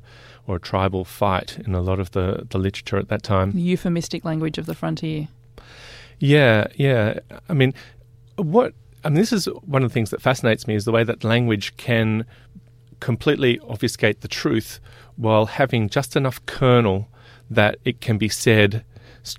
or 0.46 0.56
a 0.56 0.60
tribal 0.60 1.04
fight 1.04 1.58
in 1.64 1.74
a 1.74 1.80
lot 1.80 1.98
of 1.98 2.10
the, 2.12 2.46
the 2.50 2.58
literature 2.58 2.98
at 2.98 3.08
that 3.08 3.22
time. 3.22 3.52
The 3.52 3.60
euphemistic 3.60 4.24
language 4.24 4.58
of 4.58 4.66
the 4.66 4.74
frontier. 4.74 5.28
Yeah, 6.18 6.66
yeah. 6.76 7.18
I 7.48 7.54
mean, 7.54 7.74
what 8.36 8.74
I 9.04 9.08
mean, 9.08 9.16
this 9.16 9.32
is 9.32 9.46
one 9.46 9.82
of 9.82 9.90
the 9.90 9.94
things 9.94 10.10
that 10.10 10.22
fascinates 10.22 10.66
me 10.66 10.74
is 10.74 10.84
the 10.84 10.92
way 10.92 11.04
that 11.04 11.24
language 11.24 11.76
can 11.76 12.24
completely 13.00 13.60
obfuscate 13.68 14.22
the 14.22 14.28
truth 14.28 14.80
while 15.16 15.46
having 15.46 15.88
just 15.88 16.16
enough 16.16 16.44
kernel 16.46 17.08
that 17.50 17.76
it 17.84 18.00
can 18.00 18.16
be 18.16 18.28
said 18.28 18.84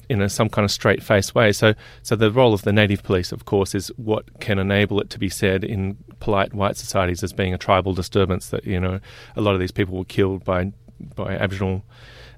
in 0.10 0.22
a, 0.22 0.30
some 0.30 0.50
kind 0.50 0.64
of 0.64 0.72
straight-faced 0.72 1.36
way. 1.36 1.52
So, 1.52 1.74
so 2.02 2.16
the 2.16 2.32
role 2.32 2.54
of 2.54 2.64
the 2.64 2.74
native 2.74 3.04
police, 3.04 3.32
of 3.32 3.46
course, 3.46 3.76
is 3.76 3.88
what 3.98 4.40
can 4.40 4.60
enable 4.60 5.00
it 5.00 5.10
to 5.12 5.20
be 5.20 5.30
said 5.30 5.64
in 5.64 5.98
polite 6.20 6.54
white 6.54 6.78
societies 6.78 7.24
as 7.24 7.34
being 7.34 7.54
a 7.54 7.58
tribal 7.58 7.94
disturbance. 7.94 8.50
That 8.50 8.66
you 8.66 8.80
know, 8.80 9.00
a 9.36 9.42
lot 9.42 9.54
of 9.54 9.60
these 9.60 9.72
people 9.72 9.98
were 9.98 10.06
killed 10.06 10.44
by 10.44 10.72
by 11.16 11.36
Aboriginal 11.36 11.84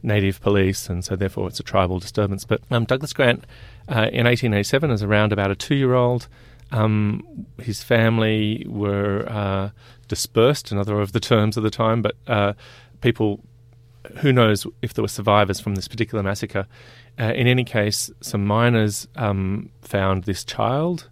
native 0.03 0.41
police, 0.41 0.89
and 0.89 1.03
so 1.03 1.15
therefore 1.15 1.47
it's 1.47 1.59
a 1.59 1.63
tribal 1.63 1.99
disturbance. 1.99 2.45
But 2.45 2.61
um, 2.71 2.85
Douglas 2.85 3.13
Grant 3.13 3.45
uh, 3.89 4.09
in 4.11 4.25
1887 4.25 4.91
is 4.91 5.03
around 5.03 5.33
about 5.33 5.51
a 5.51 5.55
two-year-old. 5.55 6.27
Um, 6.71 7.45
his 7.61 7.83
family 7.83 8.65
were 8.67 9.25
uh, 9.29 9.69
dispersed, 10.07 10.71
another 10.71 10.99
of 10.99 11.11
the 11.11 11.19
terms 11.19 11.57
of 11.57 11.63
the 11.63 11.69
time, 11.69 12.01
but 12.01 12.15
uh, 12.27 12.53
people, 13.01 13.41
who 14.17 14.33
knows 14.33 14.65
if 14.81 14.93
there 14.93 15.01
were 15.01 15.07
survivors 15.07 15.59
from 15.59 15.75
this 15.75 15.87
particular 15.87 16.23
massacre. 16.23 16.67
Uh, 17.19 17.33
in 17.33 17.47
any 17.47 17.63
case, 17.63 18.11
some 18.21 18.45
miners 18.45 19.07
um, 19.15 19.69
found 19.81 20.25
this 20.25 20.43
child, 20.43 21.09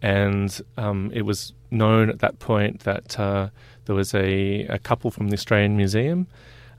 and 0.00 0.60
um, 0.76 1.10
it 1.14 1.22
was 1.22 1.52
known 1.70 2.08
at 2.08 2.20
that 2.20 2.38
point 2.38 2.80
that 2.80 3.18
uh, 3.18 3.48
there 3.86 3.94
was 3.94 4.14
a, 4.14 4.66
a, 4.66 4.78
couple 4.78 5.10
from 5.10 5.28
the 5.28 5.34
Australian 5.34 5.76
Museum 5.76 6.26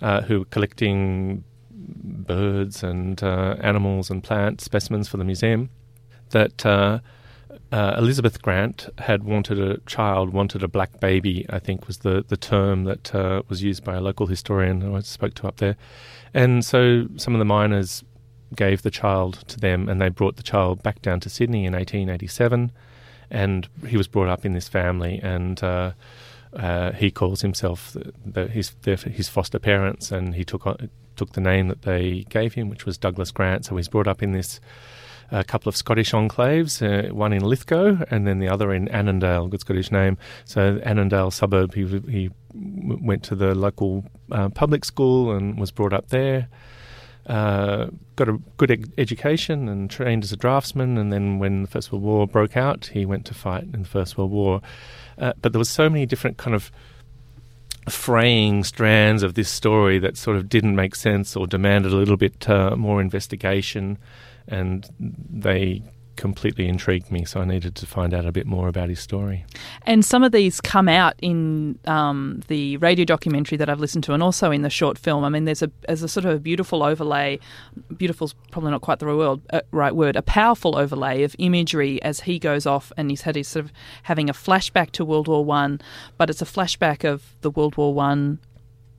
uh, 0.04 0.22
who 0.22 0.40
were 0.40 0.46
collecting 0.46 1.44
birds 1.72 2.84
and 2.84 3.24
uh, 3.24 3.56
animals 3.62 4.10
and 4.12 4.24
plant 4.24 4.62
specimens 4.62 5.08
for 5.08 5.18
the 5.18 5.24
museum. 5.24 5.70
that 6.30 6.66
uh, 6.66 7.00
uh, 7.72 7.96
Elizabeth 7.98 8.42
Grant 8.42 8.90
had 8.98 9.24
wanted 9.24 9.60
a 9.60 9.78
child, 9.82 10.34
wanted 10.34 10.64
a 10.64 10.68
black 10.68 11.00
baby, 11.00 11.46
I 11.50 11.60
think 11.60 11.88
was 11.88 12.00
the, 12.00 12.26
the 12.28 12.38
term 12.38 12.84
that 12.84 13.14
uh, 13.14 13.44
was 13.48 13.64
used 13.64 13.84
by 13.84 13.96
a 13.96 14.02
local 14.02 14.28
historian 14.28 14.82
who 14.82 14.96
I 14.96 15.02
spoke 15.02 15.36
to 15.36 15.48
up 15.48 15.58
there. 15.58 15.76
And 16.34 16.66
so 16.66 17.08
some 17.16 17.34
of 17.34 17.40
the 17.40 17.46
miners 17.46 18.04
gave 18.56 18.82
the 18.82 18.92
child 18.92 19.44
to 19.48 19.60
them 19.60 19.88
and 19.88 20.02
they 20.02 20.10
brought 20.10 20.36
the 20.36 20.44
child 20.44 20.84
back 20.84 21.02
down 21.02 21.20
to 21.22 21.30
Sydney 21.30 21.66
in 21.66 21.74
1887. 21.74 22.72
And 23.32 23.68
he 23.88 23.98
was 23.98 24.08
brought 24.08 24.28
up 24.28 24.46
in 24.46 24.54
this 24.54 24.68
family 24.68 25.20
and 25.24 25.64
uh, 26.56 26.74
uh, 26.84 26.92
he 26.92 27.12
calls 27.12 27.42
himself 27.42 27.94
the, 27.94 28.14
the, 28.26 28.48
his, 28.48 28.74
his 28.84 29.30
foster 29.30 29.60
parents 29.60 30.12
and 30.12 30.36
he 30.36 30.44
took, 30.44 30.68
on, 30.68 30.90
took 31.16 31.34
the 31.34 31.42
name 31.42 31.68
that 31.68 31.84
they 31.84 32.26
gave 32.30 32.54
him, 32.54 32.70
which 32.70 32.86
was 32.86 32.98
Douglas 32.98 33.32
Grant. 33.32 33.66
So 33.66 33.78
he's 33.78 33.88
brought 33.88 34.08
up 34.08 34.22
in 34.22 34.32
this 34.32 34.60
a 35.32 35.44
couple 35.44 35.68
of 35.68 35.76
Scottish 35.76 36.12
enclaves, 36.12 36.82
uh, 36.82 37.14
one 37.14 37.34
in 37.34 37.44
Lithgow 37.44 38.04
and 38.12 38.28
then 38.28 38.40
the 38.40 38.48
other 38.48 38.72
in 38.74 38.88
Annandale, 38.90 39.48
good 39.48 39.62
Scottish 39.62 39.92
name. 39.92 40.18
So 40.46 40.80
Annandale 40.84 41.32
suburb, 41.32 41.74
he, 41.74 41.86
he 42.10 42.30
went 42.54 43.24
to 43.24 43.36
the 43.36 43.56
local 43.56 44.06
uh, 44.32 44.50
public 44.50 44.86
school 44.86 45.32
and 45.32 45.60
was 45.60 45.72
brought 45.72 45.94
up 45.94 46.10
there. 46.10 46.50
Uh, 47.26 47.88
got 48.18 48.28
a 48.28 48.38
good 48.58 48.70
ed- 48.70 48.94
education 48.98 49.70
and 49.70 49.90
trained 49.90 50.24
as 50.24 50.32
a 50.32 50.38
draftsman. 50.38 50.98
And 50.98 51.12
then 51.12 51.40
when 51.40 51.64
the 51.64 51.68
First 51.68 51.92
World 51.92 52.04
War 52.04 52.28
broke 52.28 52.58
out, 52.58 52.92
he 52.94 53.06
went 53.06 53.26
to 53.26 53.34
fight 53.34 53.64
in 53.64 53.84
the 53.84 53.88
First 53.88 54.18
World 54.18 54.32
War. 54.32 54.62
Uh, 55.18 55.34
but 55.42 55.54
there 55.54 55.60
was 55.60 55.70
so 55.70 55.90
many 55.90 56.06
different 56.06 56.38
kind 56.38 56.56
of 56.56 56.72
fraying 57.90 58.64
strands 58.64 59.24
of 59.24 59.34
this 59.34 59.50
story 59.50 60.00
that 60.00 60.18
sort 60.18 60.38
of 60.38 60.48
didn't 60.48 60.76
make 60.76 60.96
sense 60.96 61.36
or 61.36 61.46
demanded 61.48 61.92
a 61.92 61.96
little 61.96 62.18
bit 62.18 62.50
uh, 62.50 62.76
more 62.76 63.02
investigation 63.02 63.98
and 64.48 64.90
they 65.00 65.82
completely 66.16 66.68
intrigued 66.68 67.12
me, 67.12 67.26
so 67.26 67.42
I 67.42 67.46
needed 67.46 67.76
to 67.76 67.86
find 67.86 68.14
out 68.14 68.26
a 68.26 68.32
bit 68.32 68.46
more 68.46 68.68
about 68.68 68.90
his 68.90 69.00
story. 69.00 69.46
And 69.86 70.06
some 70.06 70.24
of 70.24 70.32
these 70.32 70.62
come 70.62 70.88
out 70.88 71.16
in 71.22 71.80
um, 71.86 72.42
the 72.48 72.78
radio 72.78 73.06
documentary 73.06 73.58
that 73.58 73.70
I've 73.70 73.80
listened 73.80 74.04
to, 74.06 74.14
and 74.14 74.22
also 74.22 74.52
in 74.52 74.62
the 74.62 74.70
short 74.70 74.98
film. 74.98 75.24
I 75.24 75.30
mean, 75.30 75.46
there's 75.46 75.62
a 75.62 75.72
there's 75.88 76.04
a 76.04 76.08
sort 76.08 76.26
of 76.26 76.32
a 76.32 76.40
beautiful 76.40 76.84
overlay. 76.84 77.40
Beautiful's 77.96 78.36
probably 78.52 78.72
not 78.72 78.82
quite 78.82 79.00
the 79.00 79.06
right 79.08 79.16
word, 79.16 79.42
uh, 79.52 79.62
right 79.72 79.96
word. 79.96 80.16
A 80.16 80.22
powerful 80.22 80.78
overlay 80.78 81.24
of 81.24 81.36
imagery 81.40 82.02
as 82.04 82.22
he 82.22 82.40
goes 82.40 82.66
off, 82.66 82.92
and 82.98 83.10
he's 83.10 83.22
had 83.22 83.36
his 83.36 83.48
sort 83.48 83.66
of 83.66 83.72
having 84.04 84.30
a 84.30 84.34
flashback 84.34 84.92
to 84.92 85.06
World 85.06 85.28
War 85.28 85.44
One, 85.44 85.82
but 86.18 86.30
it's 86.30 86.42
a 86.42 86.46
flashback 86.46 87.04
of 87.04 87.36
the 87.42 87.50
World 87.50 87.78
War 87.78 87.94
One 87.94 88.40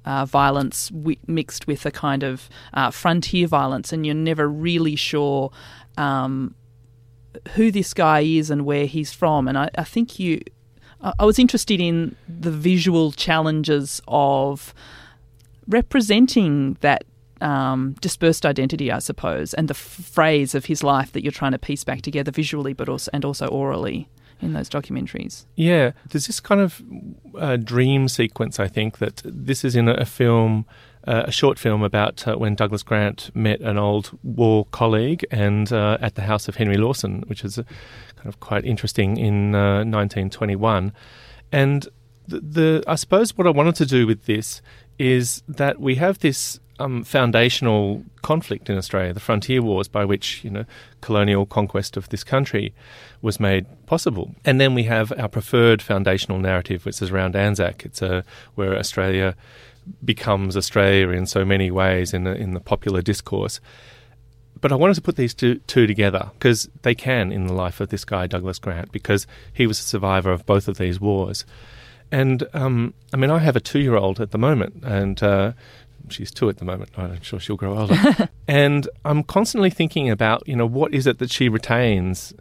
uh, 0.05 0.25
violence 0.27 0.89
w- 0.89 1.19
mixed 1.27 1.67
with 1.67 1.87
a 1.87 1.91
kind 1.91 2.23
of 2.23 2.49
uh, 2.73 2.91
frontier 2.91 3.47
violence, 3.47 3.93
and 3.93 4.05
you're 4.05 4.15
never 4.15 4.49
really 4.49 4.97
sure 4.97 5.51
um, 5.97 6.55
who 7.55 7.71
this 7.71 7.95
guy 7.95 8.21
is 8.21 8.51
and 8.51 8.65
where 8.65 8.87
he's 8.87 9.13
from. 9.13 9.49
And 9.49 9.59
I, 9.59 9.71
I 9.77 9.85
think 9.85 10.19
you, 10.19 10.41
I 11.01 11.25
was 11.25 11.39
interested 11.39 11.81
in 11.81 12.17
the 12.29 12.51
visual 12.51 13.13
challenges 13.13 14.01
of 14.09 14.75
representing 15.69 16.77
that 16.81 17.05
um, 17.41 17.95
dispersed 18.01 18.47
identity, 18.47 18.91
I 18.91 19.01
suppose, 19.01 19.55
and 19.55 19.69
the 19.69 19.75
f- 19.75 19.79
phrase 19.79 20.55
of 20.55 20.67
his 20.67 20.83
life 20.83 21.13
that 21.13 21.23
you're 21.23 21.33
trying 21.33 21.53
to 21.53 21.59
piece 21.59 21.85
back 21.85 22.03
together 22.03 22.31
visually, 22.31 22.73
but 22.73 22.89
also 22.89 23.11
and 23.13 23.25
also 23.25 23.47
orally 23.49 24.09
in 24.41 24.53
those 24.53 24.69
documentaries. 24.69 25.45
Yeah, 25.55 25.93
there's 26.11 26.27
this 26.27 26.41
kind 26.41 26.61
of 26.61 26.83
uh, 27.39 27.57
dream 27.57 28.09
sequence. 28.09 28.59
I 28.59 28.69
think 28.69 28.99
that 28.99 29.23
this 29.25 29.65
is 29.65 29.77
in 29.77 29.89
a, 29.89 30.05
film. 30.05 30.67
Uh, 31.07 31.25
a 31.27 31.31
short 31.31 31.59
film 31.59 31.83
about 31.83 32.27
uh, 32.27 32.35
when 32.37 32.55
Douglas 32.55 32.83
Grant 32.83 33.31
met 33.37 33.61
an 33.61 33.77
old 33.77 34.19
war 34.23 34.65
colleague 34.71 35.25
and 35.31 35.71
uh, 35.71 35.99
at 36.01 36.15
the 36.15 36.23
house 36.23 36.49
of 36.49 36.57
Henry 36.57 36.79
Lawson, 36.79 37.25
which 37.27 37.45
is 37.45 37.57
kind 37.57 38.27
of 38.27 38.41
quite 38.41 38.65
interesting 38.65 39.19
in 39.19 39.53
1921. 39.53 40.87
Uh, 40.87 40.91
and 41.53 41.89
the, 42.27 42.41
the, 42.41 42.85
I 42.87 42.95
suppose 42.95 43.37
what 43.37 43.47
I 43.47 43.51
wanted 43.51 43.75
to 43.77 43.87
do 43.87 44.07
with 44.07 44.25
this 44.25 44.63
is 44.99 45.43
that 45.47 45.79
we 45.79 45.97
have 45.97 46.21
this 46.21 46.59
um, 46.79 47.05
foundational 47.05 48.03
conflict 48.23 48.69
in 48.71 48.77
Australia, 48.77 49.13
the 49.13 49.21
frontier 49.21 49.63
wars, 49.63 49.89
by 49.89 50.05
which 50.05 50.43
you 50.43 50.51
know 50.51 50.65
colonial 51.01 51.47
conquest 51.47 51.97
of 51.97 52.09
this 52.09 52.25
country 52.25 52.75
was 53.23 53.39
made 53.39 53.67
possible. 53.87 54.35
And 54.45 54.61
then 54.61 54.75
we 54.75 54.85
have 54.85 55.13
our 55.19 55.29
preferred 55.29 55.83
foundational 55.83 56.39
narrative, 56.39 56.85
which 56.85 57.01
is 57.01 57.11
around 57.11 57.37
Anzac. 57.37 57.85
It's 57.85 58.03
a, 58.03 58.25
where 58.55 58.77
Australia 58.77 59.37
becomes 60.05 60.57
Australia 60.57 61.11
in 61.11 61.27
so 61.27 61.45
many 61.45 61.71
ways 61.71 62.15
in 62.15 62.25
the, 62.25 62.35
in 62.35 62.55
the 62.55 62.61
popular 62.61 63.03
discourse. 63.03 63.61
But 64.61 64.73
I 64.73 64.77
wanted 64.77 64.95
to 64.95 65.03
put 65.03 65.17
these 65.17 65.35
two, 65.35 65.57
two 65.67 65.87
together 65.87 66.31
because 66.35 66.69
they 66.83 66.95
can 66.95 67.33
in 67.33 67.47
the 67.47 67.53
life 67.53 67.81
of 67.81 67.91
this 67.91 68.05
guy, 68.05 68.27
Douglas 68.27 68.59
Grant, 68.59 68.93
because 68.93 69.27
he 69.53 69.67
was 69.67 69.79
a 69.79 69.83
survivor 69.83 70.33
of 70.33 70.47
both 70.47 70.69
of 70.69 70.79
these 70.79 71.01
wars. 71.01 71.45
And 72.11 72.45
um, 72.55 72.95
I 73.13 73.17
mean, 73.17 73.31
I 73.31 73.41
have 73.41 73.57
a 73.57 73.61
two 73.61 73.81
year 73.81 73.97
old 73.97 74.21
at 74.21 74.31
the 74.31 74.39
moment, 74.39 74.83
and 74.85 75.23
uh, 75.23 75.53
she's 76.09 76.31
two 76.31 76.49
at 76.49 76.59
the 76.59 76.65
moment. 76.65 76.91
I'm 76.97 77.23
sure 77.23 77.41
she'll 77.41 77.57
grow 77.57 77.79
older. 77.79 78.29
and 78.49 78.89
I'm 79.05 79.23
constantly 79.23 79.71
thinking 79.71 80.11
about, 80.11 80.47
you 80.47 80.57
know, 80.57 80.67
what 80.67 80.95
is 80.95 81.07
it 81.07 81.19
that 81.19 81.31
she 81.31 81.49
retains? 81.49 82.33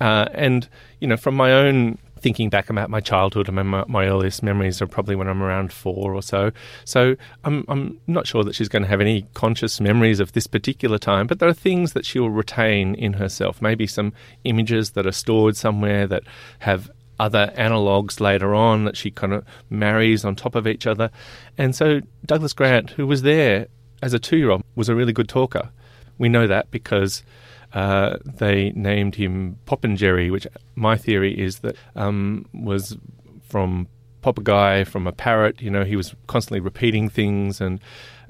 Uh, 0.00 0.26
and, 0.32 0.68
you 1.00 1.08
know, 1.08 1.16
from 1.16 1.34
my 1.34 1.52
own 1.52 1.98
thinking 2.18 2.50
back 2.50 2.70
about 2.70 2.90
my 2.90 3.00
childhood, 3.00 3.50
my, 3.50 3.62
my, 3.62 4.06
earliest 4.06 4.42
memories 4.42 4.80
are 4.82 4.86
probably 4.86 5.16
when 5.16 5.28
I'm 5.28 5.42
around 5.42 5.72
four 5.72 6.14
or 6.14 6.22
so. 6.22 6.52
So 6.84 7.16
I'm, 7.44 7.64
I'm 7.68 8.00
not 8.06 8.26
sure 8.26 8.44
that 8.44 8.54
she's 8.54 8.68
going 8.68 8.82
to 8.82 8.88
have 8.88 9.00
any 9.00 9.26
conscious 9.34 9.80
memories 9.80 10.20
of 10.20 10.32
this 10.32 10.46
particular 10.46 10.98
time, 10.98 11.26
but 11.26 11.38
there 11.38 11.48
are 11.48 11.54
things 11.54 11.92
that 11.92 12.04
she'll 12.04 12.30
retain 12.30 12.94
in 12.94 13.14
herself. 13.14 13.62
Maybe 13.62 13.86
some 13.86 14.12
images 14.44 14.90
that 14.90 15.06
are 15.06 15.12
stored 15.12 15.56
somewhere 15.56 16.06
that 16.06 16.24
have 16.60 16.90
other 17.18 17.52
analogues 17.56 18.20
later 18.20 18.54
on 18.54 18.84
that 18.84 18.96
she 18.96 19.10
kind 19.10 19.32
of 19.32 19.44
marries 19.70 20.24
on 20.24 20.36
top 20.36 20.54
of 20.54 20.66
each 20.66 20.86
other. 20.86 21.10
And 21.56 21.74
so 21.74 22.00
Douglas 22.24 22.52
Grant, 22.52 22.90
who 22.90 23.06
was 23.06 23.22
there 23.22 23.66
as 24.02 24.12
a 24.12 24.18
two 24.18 24.36
year 24.36 24.50
old, 24.50 24.62
was 24.76 24.88
a 24.88 24.94
really 24.94 25.12
good 25.12 25.28
talker. 25.28 25.70
We 26.16 26.28
know 26.28 26.46
that 26.46 26.70
because 26.70 27.22
uh, 27.72 28.18
they 28.24 28.70
named 28.70 29.16
him 29.16 29.58
Popinjerry, 29.66 30.30
which 30.30 30.46
my 30.74 30.96
theory 30.96 31.38
is 31.38 31.60
that 31.60 31.76
um, 31.94 32.46
was 32.52 32.96
from 33.42 33.88
Pop 34.20 34.38
a 34.38 34.42
guy 34.42 34.84
from 34.84 35.06
a 35.06 35.12
parrot. 35.12 35.60
You 35.60 35.70
know, 35.70 35.84
he 35.84 35.96
was 35.96 36.14
constantly 36.26 36.60
repeating 36.60 37.08
things. 37.08 37.60
And 37.60 37.80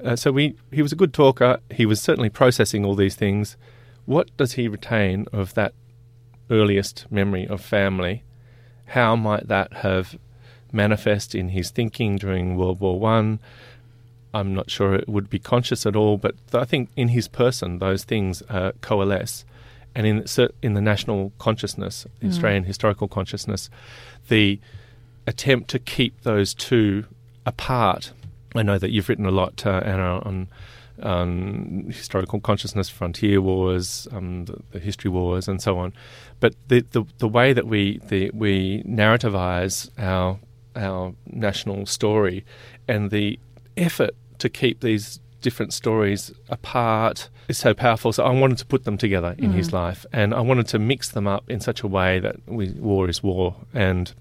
uh, 0.03 0.15
so 0.15 0.31
we, 0.31 0.55
he 0.71 0.81
was 0.81 0.91
a 0.91 0.95
good 0.95 1.13
talker. 1.13 1.59
He 1.71 1.85
was 1.85 2.01
certainly 2.01 2.29
processing 2.29 2.85
all 2.85 2.95
these 2.95 3.15
things. 3.15 3.57
What 4.05 4.35
does 4.37 4.53
he 4.53 4.67
retain 4.67 5.25
of 5.33 5.55
that 5.55 5.73
earliest 6.49 7.05
memory 7.11 7.47
of 7.47 7.61
family? 7.61 8.23
how 8.89 9.15
might 9.15 9.47
that 9.47 9.71
have 9.73 10.17
manifest 10.71 11.35
in 11.35 11.49
his 11.49 11.69
thinking 11.69 12.17
during 12.17 12.55
World 12.55 12.79
War 12.79 12.99
One? 12.99 13.39
I'm 14.33 14.53
not 14.53 14.69
sure 14.69 14.95
it 14.95 15.09
would 15.09 15.29
be 15.29 15.39
conscious 15.39 15.85
at 15.85 15.95
all, 15.95 16.17
but 16.17 16.35
I 16.53 16.65
think 16.65 16.89
in 16.95 17.09
his 17.09 17.27
person 17.27 17.79
those 17.79 18.03
things 18.03 18.41
uh, 18.49 18.73
coalesce, 18.81 19.45
and 19.95 20.05
in 20.05 20.25
in 20.61 20.73
the 20.73 20.81
national 20.81 21.31
consciousness, 21.39 22.05
the 22.19 22.27
mm. 22.27 22.29
Australian 22.29 22.63
historical 22.63 23.07
consciousness, 23.07 23.69
the 24.27 24.59
attempt 25.25 25.69
to 25.71 25.79
keep 25.79 26.21
those 26.21 26.53
two 26.53 27.05
apart. 27.45 28.11
I 28.55 28.63
know 28.63 28.77
that 28.77 28.91
you've 28.91 29.09
written 29.09 29.25
a 29.25 29.31
lot, 29.31 29.65
uh, 29.65 29.81
Anna, 29.83 30.19
on 30.19 30.47
um, 31.01 31.85
historical 31.87 32.39
consciousness, 32.39 32.89
frontier 32.89 33.41
wars, 33.41 34.07
um, 34.11 34.45
the, 34.45 34.59
the, 34.71 34.79
history 34.79 35.09
wars, 35.09 35.47
and 35.47 35.61
so 35.61 35.77
on. 35.77 35.93
But 36.39 36.55
the, 36.67 36.81
the, 36.91 37.05
the 37.19 37.27
way 37.27 37.53
that 37.53 37.67
we 37.67 37.99
the, 38.07 38.31
we 38.33 38.83
narrativize 38.83 39.89
our 39.97 40.39
our 40.75 41.13
national 41.25 41.85
story 41.85 42.45
and 42.87 43.11
the 43.11 43.39
effort 43.79 44.11
to 44.39 44.49
keep 44.49 44.81
these 44.81 45.19
different 45.41 45.73
stories 45.73 46.31
apart 46.49 47.29
is 47.47 47.57
so 47.57 47.73
powerful. 47.73 48.11
So 48.13 48.23
I 48.23 48.31
wanted 48.31 48.57
to 48.59 48.65
put 48.65 48.83
them 48.83 48.97
together 48.97 49.35
in 49.37 49.51
mm. 49.51 49.55
his 49.55 49.71
life, 49.73 50.05
and 50.11 50.33
I 50.33 50.41
wanted 50.41 50.67
to 50.67 50.79
mix 50.79 51.09
them 51.09 51.27
up 51.27 51.49
in 51.49 51.59
such 51.59 51.81
a 51.81 51.87
way 51.87 52.19
that 52.19 52.35
we, 52.45 52.71
war 52.71 53.09
is 53.09 53.23
war, 53.23 53.55
and 53.73 54.13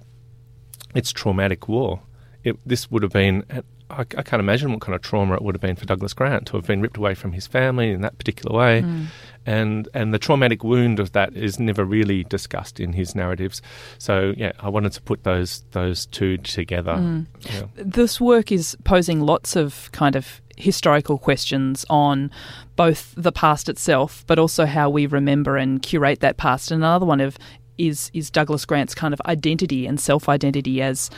it's 0.94 1.12
traumatic 1.12 1.68
war. 1.68 2.00
It, 2.44 2.56
this 2.64 2.90
would 2.90 3.02
have 3.02 3.12
been 3.12 3.44
I, 3.90 4.00
I, 4.00 4.22
can't 4.22 4.40
imagine 4.40 4.70
what 4.70 4.80
kind 4.80 4.94
of 4.94 5.02
trauma 5.02 5.34
it 5.34 5.42
would 5.42 5.54
have 5.54 5.62
been 5.62 5.76
for 5.76 5.86
Douglas 5.86 6.12
Grant 6.12 6.46
to 6.48 6.56
have 6.56 6.66
been 6.66 6.80
ripped 6.80 6.96
away 6.96 7.14
from 7.14 7.32
his 7.32 7.46
family 7.46 7.90
in 7.90 8.02
that 8.02 8.18
particular 8.18 8.56
way. 8.56 8.82
Mm. 8.82 9.06
And 9.46 9.88
and 9.94 10.12
the 10.12 10.18
traumatic 10.18 10.62
wound 10.62 11.00
of 11.00 11.12
that 11.12 11.34
is 11.34 11.58
never 11.58 11.84
really 11.84 12.24
discussed 12.24 12.80
in 12.80 12.92
his 12.92 13.14
narratives. 13.14 13.62
So 13.96 14.34
yeah, 14.36 14.52
I 14.60 14.68
wanted 14.68 14.92
to 14.92 15.02
put 15.02 15.24
those 15.24 15.64
those 15.70 16.06
two 16.06 16.36
together. 16.38 16.94
Mm. 16.94 17.26
Yeah. 17.50 17.62
This 17.76 18.20
work 18.20 18.52
is 18.52 18.76
posing 18.84 19.20
lots 19.20 19.56
of 19.56 19.90
kind 19.92 20.16
of 20.16 20.42
historical 20.58 21.18
questions 21.18 21.86
on 21.88 22.30
both 22.76 23.14
the 23.16 23.32
past 23.32 23.68
itself, 23.68 24.24
but 24.26 24.38
also 24.38 24.66
how 24.66 24.90
we 24.90 25.06
remember 25.06 25.56
and 25.56 25.80
curate 25.80 26.20
that 26.20 26.36
past. 26.36 26.70
And 26.70 26.82
another 26.82 27.06
one 27.06 27.20
of 27.20 27.38
is 27.78 28.10
is 28.12 28.30
Douglas 28.30 28.64
Grant's 28.64 28.94
kind 28.94 29.14
of 29.14 29.20
identity 29.24 29.86
and 29.86 29.98
self 29.98 30.28
identity 30.28 30.82
as 30.82 31.10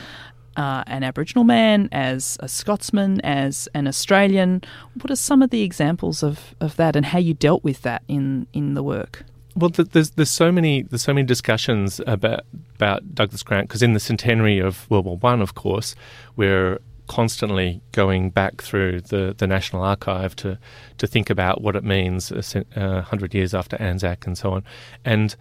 uh, 0.57 0.83
an 0.87 1.03
Aboriginal 1.03 1.43
man, 1.43 1.89
as 1.91 2.37
a 2.39 2.47
Scotsman, 2.47 3.21
as 3.21 3.67
an 3.73 3.87
Australian. 3.87 4.63
What 4.99 5.11
are 5.11 5.15
some 5.15 5.41
of 5.41 5.49
the 5.49 5.63
examples 5.63 6.23
of, 6.23 6.55
of 6.59 6.75
that 6.75 6.95
and 6.95 7.05
how 7.05 7.19
you 7.19 7.33
dealt 7.33 7.63
with 7.63 7.81
that 7.83 8.03
in, 8.07 8.47
in 8.53 8.73
the 8.73 8.83
work? 8.83 9.23
Well, 9.55 9.69
there's 9.69 10.11
there's 10.11 10.29
so 10.29 10.49
many 10.49 10.83
there's 10.83 11.01
so 11.01 11.13
many 11.13 11.25
discussions 11.25 11.99
about 12.07 12.45
about 12.75 13.13
Douglas 13.13 13.43
Grant 13.43 13.67
because 13.67 13.83
in 13.83 13.91
the 13.91 13.99
centenary 13.99 14.59
of 14.59 14.89
World 14.89 15.05
War 15.05 15.17
One, 15.17 15.41
of 15.41 15.55
course, 15.55 15.93
we're 16.37 16.79
constantly 17.07 17.81
going 17.91 18.29
back 18.29 18.61
through 18.61 19.01
the, 19.01 19.35
the 19.37 19.45
National 19.45 19.83
Archive 19.83 20.37
to 20.37 20.57
to 20.97 21.05
think 21.05 21.29
about 21.29 21.61
what 21.61 21.75
it 21.75 21.83
means 21.83 22.31
a 22.31 22.65
uh, 22.79 23.01
hundred 23.01 23.33
years 23.33 23.53
after 23.53 23.75
Anzac 23.81 24.25
and 24.25 24.37
so 24.37 24.53
on, 24.53 24.63
and 25.03 25.35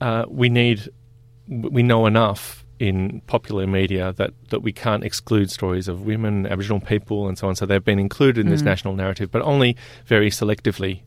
uh, 0.00 0.24
we 0.26 0.48
need 0.48 0.88
we 1.46 1.82
know 1.82 2.06
enough 2.06 2.64
in 2.80 3.20
popular 3.26 3.66
media 3.66 4.14
that, 4.14 4.32
that 4.48 4.60
we 4.60 4.72
can't 4.72 5.04
exclude 5.04 5.50
stories 5.50 5.86
of 5.86 6.06
women, 6.06 6.46
Aboriginal 6.46 6.80
people, 6.80 7.28
and 7.28 7.36
so 7.36 7.46
on. 7.46 7.54
So 7.54 7.66
they've 7.66 7.84
been 7.84 7.98
included 7.98 8.40
in 8.40 8.46
mm. 8.46 8.50
this 8.50 8.62
national 8.62 8.96
narrative, 8.96 9.30
but 9.30 9.42
only 9.42 9.76
very 10.06 10.30
selectively. 10.30 11.02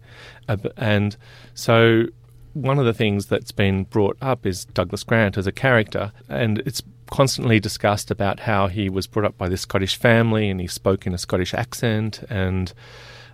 Uh, 0.47 0.57
and 0.77 1.17
so 1.55 2.05
one 2.53 2.77
of 2.77 2.85
the 2.85 2.93
things 2.93 3.25
that's 3.25 3.51
been 3.51 3.85
brought 3.85 4.17
up 4.21 4.45
is 4.45 4.65
Douglas 4.65 5.03
Grant 5.03 5.35
as 5.35 5.47
a 5.47 5.51
character, 5.51 6.11
and 6.29 6.59
it's 6.59 6.83
constantly 7.07 7.59
discussed 7.59 8.11
about 8.11 8.41
how 8.41 8.67
he 8.67 8.87
was 8.87 9.07
brought 9.07 9.25
up 9.25 9.37
by 9.37 9.49
this 9.49 9.61
Scottish 9.61 9.95
family 9.95 10.49
and 10.49 10.61
he 10.61 10.67
spoke 10.67 11.07
in 11.07 11.13
a 11.15 11.17
Scottish 11.17 11.55
accent, 11.55 12.23
and 12.29 12.71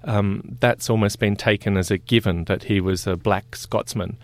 um, 0.06 0.58
that's 0.62 0.90
almost 0.90 1.20
been 1.20 1.36
taken 1.36 1.76
as 1.76 1.92
a 1.92 1.98
given 1.98 2.46
that 2.46 2.64
he 2.64 2.80
was 2.80 3.06
a 3.06 3.18
black 3.18 3.58
Scotsman 3.58 4.18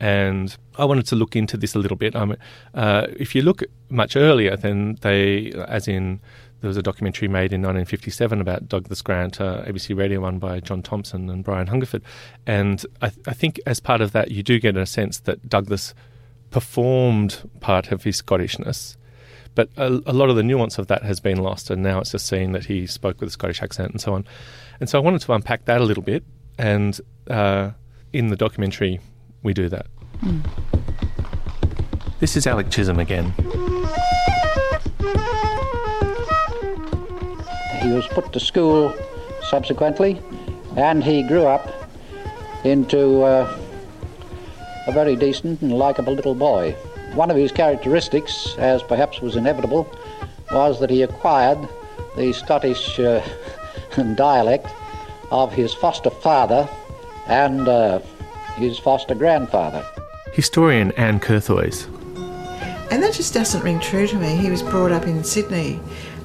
and 0.00 0.56
I 0.76 0.84
wanted 0.84 1.06
to 1.06 1.16
look 1.16 1.36
into 1.36 1.56
this 1.56 1.74
a 1.74 1.78
little 1.78 1.96
bit. 1.96 2.14
Um, 2.14 2.36
uh, 2.74 3.06
if 3.16 3.34
you 3.34 3.42
look 3.42 3.62
much 3.88 4.16
earlier, 4.16 4.56
then 4.56 4.98
they, 5.00 5.52
as 5.68 5.88
in, 5.88 6.20
there 6.60 6.68
was 6.68 6.76
a 6.76 6.82
documentary 6.82 7.28
made 7.28 7.52
in 7.52 7.60
1957 7.60 8.40
about 8.40 8.68
Douglas 8.68 9.02
Grant, 9.02 9.40
uh, 9.40 9.62
ABC 9.64 9.96
Radio 9.96 10.20
One 10.20 10.38
by 10.38 10.60
John 10.60 10.82
Thompson 10.82 11.28
and 11.30 11.44
Brian 11.44 11.66
Hungerford, 11.66 12.02
and 12.46 12.84
I, 13.00 13.08
th- 13.10 13.26
I, 13.26 13.32
think 13.32 13.60
as 13.66 13.78
part 13.78 14.00
of 14.00 14.12
that, 14.12 14.30
you 14.30 14.42
do 14.42 14.58
get 14.58 14.76
a 14.76 14.86
sense 14.86 15.20
that 15.20 15.48
Douglas 15.48 15.94
performed 16.50 17.48
part 17.60 17.92
of 17.92 18.04
his 18.04 18.20
Scottishness. 18.22 18.96
But 19.54 19.70
a, 19.76 20.02
a 20.06 20.12
lot 20.12 20.28
of 20.28 20.36
the 20.36 20.42
nuance 20.42 20.78
of 20.78 20.86
that 20.88 21.02
has 21.02 21.20
been 21.20 21.38
lost, 21.38 21.70
and 21.70 21.82
now 21.82 22.00
it's 22.00 22.12
just 22.12 22.26
seen 22.26 22.52
that 22.52 22.66
he 22.66 22.86
spoke 22.86 23.20
with 23.20 23.28
a 23.28 23.32
Scottish 23.32 23.62
accent 23.62 23.90
and 23.92 24.00
so 24.00 24.14
on. 24.14 24.26
And 24.80 24.88
so 24.88 24.98
I 24.98 25.02
wanted 25.02 25.22
to 25.22 25.32
unpack 25.32 25.64
that 25.66 25.80
a 25.80 25.84
little 25.84 26.02
bit, 26.02 26.24
and 26.58 26.98
uh, 27.28 27.70
in 28.12 28.28
the 28.28 28.36
documentary, 28.36 29.00
we 29.46 29.54
do 29.54 29.68
that. 29.68 29.86
Mm. 30.22 30.44
This 32.18 32.36
is 32.36 32.46
Alec 32.46 32.68
Chisholm 32.68 32.98
again. 32.98 33.32
He 37.80 37.92
was 37.92 38.06
put 38.08 38.32
to 38.32 38.40
school 38.40 38.92
subsequently, 39.48 40.20
and 40.76 41.02
he 41.04 41.22
grew 41.22 41.46
up 41.46 41.64
into 42.64 43.22
uh, 43.22 43.56
a 44.88 44.92
very 44.92 45.14
decent 45.14 45.62
and 45.62 45.72
likeable 45.72 46.14
little 46.14 46.34
boy. 46.34 46.72
One 47.14 47.30
of 47.30 47.36
his 47.36 47.52
characteristics, 47.52 48.56
as 48.58 48.82
perhaps 48.82 49.20
was 49.20 49.36
inevitable, 49.36 49.88
was 50.50 50.80
that 50.80 50.90
he 50.90 51.02
acquired 51.02 51.58
the 52.16 52.32
Scottish 52.32 52.98
uh, 52.98 53.22
dialect 54.16 54.66
of 55.30 55.52
his 55.52 55.72
foster 55.72 56.10
father 56.10 56.68
and 57.28 57.68
uh, 57.68 58.00
his 58.56 58.78
foster 58.78 59.14
grandfather. 59.14 59.84
Historian 60.32 60.92
Ann 60.92 61.20
Curthoys. 61.20 61.86
And 62.90 63.02
that 63.02 63.14
just 63.14 63.34
doesn't 63.34 63.62
ring 63.62 63.80
true 63.80 64.06
to 64.06 64.16
me. 64.16 64.36
He 64.36 64.50
was 64.50 64.62
brought 64.62 64.92
up 64.92 65.06
in 65.06 65.24
Sydney, 65.24 65.80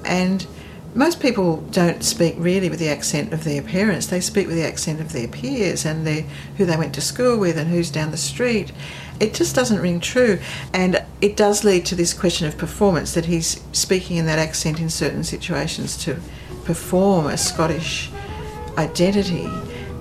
and 0.06 0.46
most 0.94 1.22
people 1.22 1.58
don't 1.72 2.04
speak 2.04 2.36
really 2.38 2.70
with 2.70 2.80
the 2.80 2.90
accent 2.90 3.32
of 3.32 3.44
their 3.44 3.62
parents. 3.62 4.08
They 4.08 4.20
speak 4.20 4.48
with 4.48 4.58
the 4.58 4.66
accent 4.66 5.00
of 5.00 5.14
their 5.14 5.28
peers 5.28 5.86
and 5.86 6.06
their, 6.06 6.24
who 6.58 6.66
they 6.66 6.76
went 6.76 6.94
to 6.96 7.02
school 7.02 7.38
with 7.38 7.58
and 7.58 7.70
who's 7.70 7.90
down 7.90 8.12
the 8.12 8.18
street. 8.18 8.74
It 9.20 9.34
just 9.34 9.56
doesn't 9.56 9.80
ring 9.80 10.02
true. 10.02 10.40
And 10.74 11.04
it 11.22 11.38
does 11.38 11.64
lead 11.64 11.86
to 11.88 11.96
this 11.96 12.14
question 12.14 12.48
of 12.48 12.58
performance 12.58 13.14
that 13.14 13.26
he's 13.26 13.64
speaking 13.72 14.18
in 14.18 14.26
that 14.26 14.40
accent 14.40 14.82
in 14.82 14.90
certain 14.90 15.24
situations 15.24 15.96
to 16.04 16.20
perform 16.66 17.28
a 17.28 17.38
Scottish 17.38 18.10
identity 18.78 19.50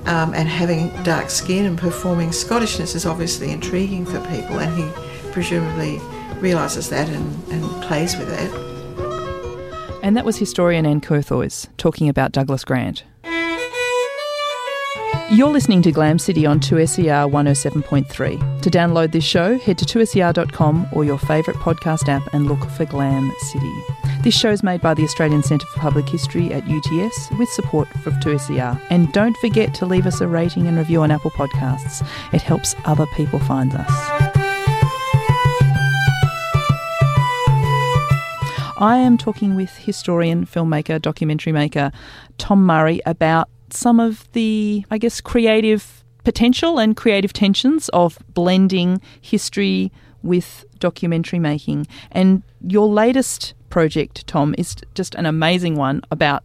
um, 0.06 0.34
and 0.34 0.48
having 0.48 0.90
dark 1.02 1.30
skin 1.30 1.66
and 1.66 1.78
performing 1.78 2.30
Scottishness 2.30 2.94
is 2.94 3.06
obviously 3.06 3.50
intriguing 3.50 4.04
for 4.04 4.20
people, 4.26 4.58
and 4.58 4.76
he 4.76 5.30
presumably 5.32 5.98
realises 6.40 6.88
that 6.90 7.08
and, 7.08 7.52
and 7.52 7.64
plays 7.82 8.16
with 8.16 8.28
that. 8.28 10.00
And 10.02 10.16
that 10.16 10.24
was 10.24 10.38
historian 10.38 10.86
Ann 10.86 11.00
Curthoys 11.00 11.68
talking 11.76 12.08
about 12.08 12.32
Douglas 12.32 12.64
Grant. 12.64 13.04
You're 15.30 15.50
listening 15.50 15.80
to 15.82 15.92
Glam 15.92 16.18
City 16.18 16.44
on 16.44 16.58
2SER 16.58 17.30
107.3. 17.30 18.62
To 18.62 18.68
download 18.68 19.12
this 19.12 19.22
show, 19.22 19.60
head 19.60 19.78
to 19.78 19.84
2SER.com 19.84 20.88
or 20.90 21.04
your 21.04 21.20
favourite 21.20 21.60
podcast 21.60 22.08
app 22.08 22.22
and 22.34 22.48
look 22.48 22.68
for 22.70 22.84
Glam 22.84 23.32
City. 23.38 23.72
This 24.22 24.36
show 24.36 24.50
is 24.50 24.64
made 24.64 24.80
by 24.80 24.92
the 24.92 25.04
Australian 25.04 25.44
Centre 25.44 25.68
for 25.68 25.78
Public 25.78 26.08
History 26.08 26.52
at 26.52 26.64
UTS 26.64 27.30
with 27.38 27.48
support 27.50 27.86
from 28.02 28.14
2SER. 28.14 28.80
And 28.90 29.12
don't 29.12 29.36
forget 29.36 29.72
to 29.74 29.86
leave 29.86 30.04
us 30.04 30.20
a 30.20 30.26
rating 30.26 30.66
and 30.66 30.76
review 30.76 31.00
on 31.00 31.12
Apple 31.12 31.30
Podcasts. 31.30 32.04
It 32.34 32.42
helps 32.42 32.74
other 32.84 33.06
people 33.14 33.38
find 33.38 33.72
us. 33.72 33.88
I 38.78 38.96
am 38.96 39.16
talking 39.16 39.54
with 39.54 39.76
historian, 39.76 40.44
filmmaker, 40.44 41.00
documentary 41.00 41.52
maker 41.52 41.92
Tom 42.38 42.66
Murray 42.66 43.00
about 43.06 43.48
some 43.72 44.00
of 44.00 44.30
the, 44.32 44.84
I 44.90 44.98
guess, 44.98 45.20
creative 45.20 46.04
potential 46.24 46.78
and 46.78 46.96
creative 46.96 47.32
tensions 47.32 47.88
of 47.90 48.18
blending 48.34 49.00
history 49.20 49.90
with 50.22 50.64
documentary 50.78 51.38
making. 51.38 51.86
And 52.12 52.42
your 52.66 52.88
latest 52.88 53.54
project, 53.70 54.26
Tom, 54.26 54.54
is 54.58 54.76
just 54.94 55.14
an 55.14 55.26
amazing 55.26 55.76
one 55.76 56.02
about 56.10 56.44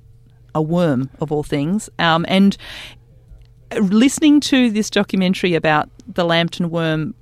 a 0.54 0.62
worm, 0.62 1.10
of 1.20 1.32
all 1.32 1.44
things. 1.44 1.90
Um, 2.00 2.26
and 2.30 2.56
listening 3.80 4.40
to 4.40 4.72
this 4.72 4.90
documentary 4.90 5.56
about 5.56 5.90
the 6.08 6.24
Lambton 6.24 6.70
worm 6.70 7.14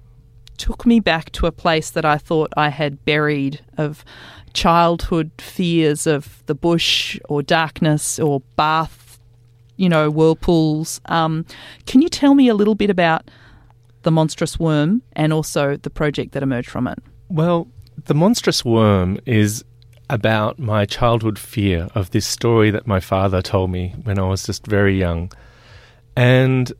took 0.57 0.85
me 0.85 0.99
back 0.99 1.31
to 1.31 1.47
a 1.47 1.51
place 1.51 1.89
that 1.89 2.05
I 2.05 2.17
thought 2.17 2.53
I 2.55 2.69
had 2.69 3.03
buried 3.05 3.61
of 3.77 4.05
childhood 4.53 5.31
fears 5.39 6.05
of 6.05 6.43
the 6.45 6.53
bush 6.53 7.19
or 7.27 7.41
darkness 7.41 8.19
or 8.19 8.41
bath, 8.55 9.02
you 9.77 9.89
know, 9.89 10.09
whirlpools. 10.09 11.01
Um, 11.05 11.45
can 11.85 12.01
you 12.01 12.09
tell 12.09 12.33
me 12.35 12.47
a 12.47 12.53
little 12.53 12.75
bit 12.75 12.89
about 12.89 13.29
the 14.03 14.11
monstrous 14.11 14.59
worm 14.59 15.01
and 15.13 15.33
also 15.33 15.77
the 15.77 15.89
project 15.89 16.33
that 16.33 16.43
emerged 16.43 16.69
from 16.69 16.87
it? 16.87 16.99
Well, 17.29 17.67
the 18.05 18.13
monstrous 18.13 18.63
worm 18.63 19.19
is 19.25 19.63
about 20.09 20.59
my 20.59 20.85
childhood 20.85 21.39
fear 21.39 21.89
of 21.95 22.11
this 22.11 22.25
story 22.25 22.69
that 22.71 22.85
my 22.85 22.99
father 22.99 23.41
told 23.41 23.71
me 23.71 23.95
when 24.03 24.19
I 24.19 24.27
was 24.27 24.45
just 24.45 24.67
very 24.67 24.97
young. 24.97 25.31
And 26.15 26.71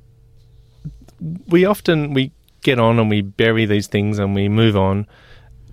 we 1.48 1.66
often 1.66 2.14
we 2.14 2.32
get 2.62 2.80
on 2.80 3.00
and 3.00 3.10
we 3.10 3.22
bury 3.22 3.66
these 3.66 3.88
things 3.88 4.20
and 4.20 4.36
we 4.36 4.50
move 4.50 4.76
on. 4.76 5.08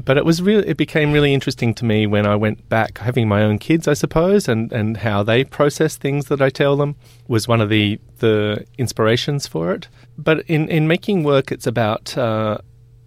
But 0.05 0.17
it 0.17 0.25
was 0.25 0.41
really 0.41 0.67
it 0.69 0.77
became 0.77 1.13
really 1.13 1.35
interesting 1.35 1.75
to 1.75 1.85
me 1.85 2.07
when 2.07 2.27
I 2.27 2.37
went 2.37 2.69
back 2.69 2.99
having 2.99 3.29
my 3.29 3.43
own 3.43 3.59
kids, 3.59 3.87
I 3.87 3.95
suppose, 3.95 4.49
and, 4.49 4.73
and 4.73 4.97
how 4.97 5.23
they 5.23 5.45
process 5.45 5.97
things 5.97 6.27
that 6.27 6.41
I 6.41 6.49
tell 6.49 6.77
them 6.77 6.97
was 7.29 7.47
one 7.47 7.61
of 7.61 7.69
the 7.69 8.01
the 8.19 8.65
inspirations 8.79 9.47
for 9.47 9.73
it. 9.73 9.89
But 10.17 10.45
in, 10.47 10.69
in 10.69 10.87
making 10.87 11.25
work, 11.25 11.53
it's 11.53 11.67
about 11.67 12.17
uh, 12.17 12.59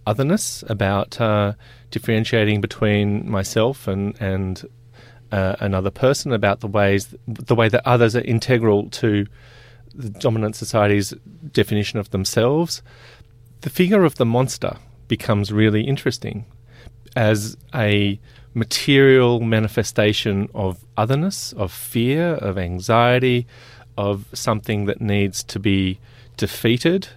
otherness, 0.06 0.64
about 0.68 1.20
uh, 1.20 1.54
differentiating 1.90 2.62
between 2.62 3.30
myself 3.30 3.88
and 3.88 4.20
and 4.22 4.64
uh, 5.32 5.56
another 5.60 5.92
person, 5.92 6.32
about 6.32 6.60
the 6.60 6.68
ways 6.68 7.16
the 7.28 7.56
way 7.56 7.70
that 7.70 7.82
others 7.88 8.16
are 8.16 8.22
integral 8.22 8.90
to 8.90 9.26
the 9.96 10.10
dominant 10.10 10.56
society's 10.56 11.14
definition 11.52 11.98
of 12.00 12.12
themselves. 12.12 12.84
The 13.62 13.70
figure 13.70 14.04
of 14.04 14.16
the 14.16 14.26
monster 14.26 14.78
becomes 15.08 15.52
really 15.52 15.84
interesting 15.84 16.46
as 17.16 17.58
a 17.74 18.20
material 18.54 19.40
manifestation 19.40 20.50
of 20.54 20.84
otherness, 20.98 21.54
of 21.54 21.72
fear, 21.72 22.36
of 22.36 22.58
anxiety, 22.58 23.48
of 23.98 24.26
something 24.34 24.86
that 24.86 25.02
needs 25.02 25.44
to 25.44 25.60
be 25.60 26.00
defeated 26.38 27.08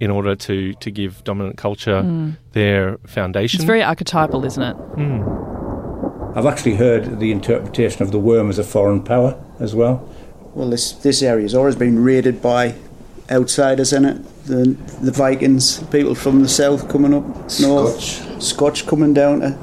in 0.00 0.10
order 0.10 0.34
to, 0.34 0.74
to 0.74 0.90
give 0.90 1.22
dominant 1.24 1.56
culture 1.56 2.02
mm. 2.02 2.36
their 2.52 2.98
foundation. 3.06 3.58
It's 3.58 3.64
very 3.64 3.82
archetypal, 3.82 4.44
isn't 4.44 4.62
it? 4.62 4.76
Mm. 4.96 6.36
I've 6.36 6.46
actually 6.46 6.76
heard 6.76 7.20
the 7.20 7.30
interpretation 7.30 8.02
of 8.02 8.10
the 8.10 8.18
worm 8.18 8.48
as 8.48 8.58
a 8.58 8.64
foreign 8.64 9.02
power 9.02 9.42
as 9.60 9.74
well. 9.74 10.08
Well, 10.54 10.68
this 10.68 10.92
this 10.92 11.22
area 11.22 11.44
has 11.44 11.54
always 11.54 11.76
been 11.76 12.02
raided 12.02 12.42
by 12.42 12.74
outsiders 13.30 13.92
in 13.92 14.04
it. 14.04 14.44
The 14.46 14.76
the 15.00 15.12
Vikings, 15.12 15.82
people 15.84 16.14
from 16.14 16.42
the 16.42 16.48
south 16.48 16.88
coming 16.88 17.14
up 17.14 17.24
north, 17.60 18.00
Scotch, 18.00 18.42
Scotch 18.42 18.86
coming 18.86 19.14
down 19.14 19.40
to 19.40 19.58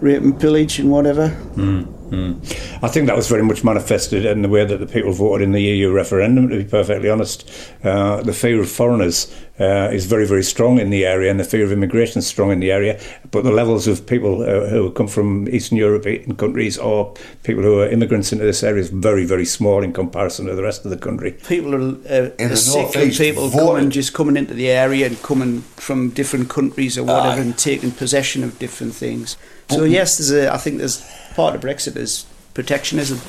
rape 0.00 0.22
and 0.22 0.38
pillage 0.38 0.78
and 0.78 0.90
whatever. 0.90 1.30
Mm. 1.54 1.92
I 2.12 2.88
think 2.88 3.06
that 3.06 3.16
was 3.16 3.28
very 3.28 3.42
much 3.42 3.64
manifested 3.64 4.24
in 4.24 4.42
the 4.42 4.48
way 4.48 4.64
that 4.64 4.78
the 4.78 4.86
people 4.86 5.12
voted 5.12 5.44
in 5.44 5.52
the 5.52 5.62
EU 5.62 5.92
referendum, 5.92 6.48
to 6.48 6.56
be 6.56 6.64
perfectly 6.64 7.10
honest. 7.10 7.48
Uh, 7.82 8.22
the 8.22 8.32
fear 8.32 8.60
of 8.60 8.70
foreigners 8.70 9.32
uh, 9.58 9.88
is 9.92 10.06
very, 10.06 10.26
very 10.26 10.42
strong 10.42 10.78
in 10.78 10.90
the 10.90 11.06
area, 11.06 11.30
and 11.30 11.40
the 11.40 11.44
fear 11.44 11.64
of 11.64 11.72
immigration 11.72 12.18
is 12.18 12.26
strong 12.26 12.52
in 12.52 12.60
the 12.60 12.70
area. 12.70 13.00
But 13.30 13.44
the 13.44 13.50
levels 13.50 13.86
of 13.86 14.06
people 14.06 14.42
uh, 14.42 14.66
who 14.68 14.90
come 14.92 15.08
from 15.08 15.48
Eastern 15.48 15.78
European 15.78 16.36
countries 16.36 16.78
or 16.78 17.14
people 17.42 17.62
who 17.62 17.80
are 17.80 17.88
immigrants 17.88 18.32
into 18.32 18.44
this 18.44 18.62
area 18.62 18.82
is 18.82 18.90
very, 18.90 19.24
very 19.24 19.46
small 19.46 19.82
in 19.82 19.92
comparison 19.92 20.46
to 20.46 20.54
the 20.54 20.62
rest 20.62 20.84
of 20.84 20.90
the 20.90 20.98
country. 20.98 21.32
People 21.48 21.74
are, 21.74 21.96
uh, 22.08 22.30
are 22.38 22.56
sick 22.56 22.94
of 22.94 23.12
people 23.16 23.48
voted. 23.48 23.66
coming, 23.66 23.90
just 23.90 24.12
coming 24.12 24.36
into 24.36 24.54
the 24.54 24.68
area 24.68 25.06
and 25.06 25.22
coming 25.22 25.62
from 25.76 26.10
different 26.10 26.50
countries 26.50 26.98
or 26.98 27.04
whatever 27.04 27.40
Aye. 27.40 27.44
and 27.44 27.58
taking 27.58 27.90
possession 27.92 28.44
of 28.44 28.58
different 28.58 28.94
things. 28.94 29.36
So 29.70 29.84
yes, 29.84 30.18
there's 30.18 30.30
a. 30.30 30.52
I 30.52 30.58
think 30.58 30.78
there's 30.78 31.04
part 31.36 31.54
of 31.54 31.60
Brexit 31.60 31.96
is 31.96 32.24
protectionism. 32.54 33.20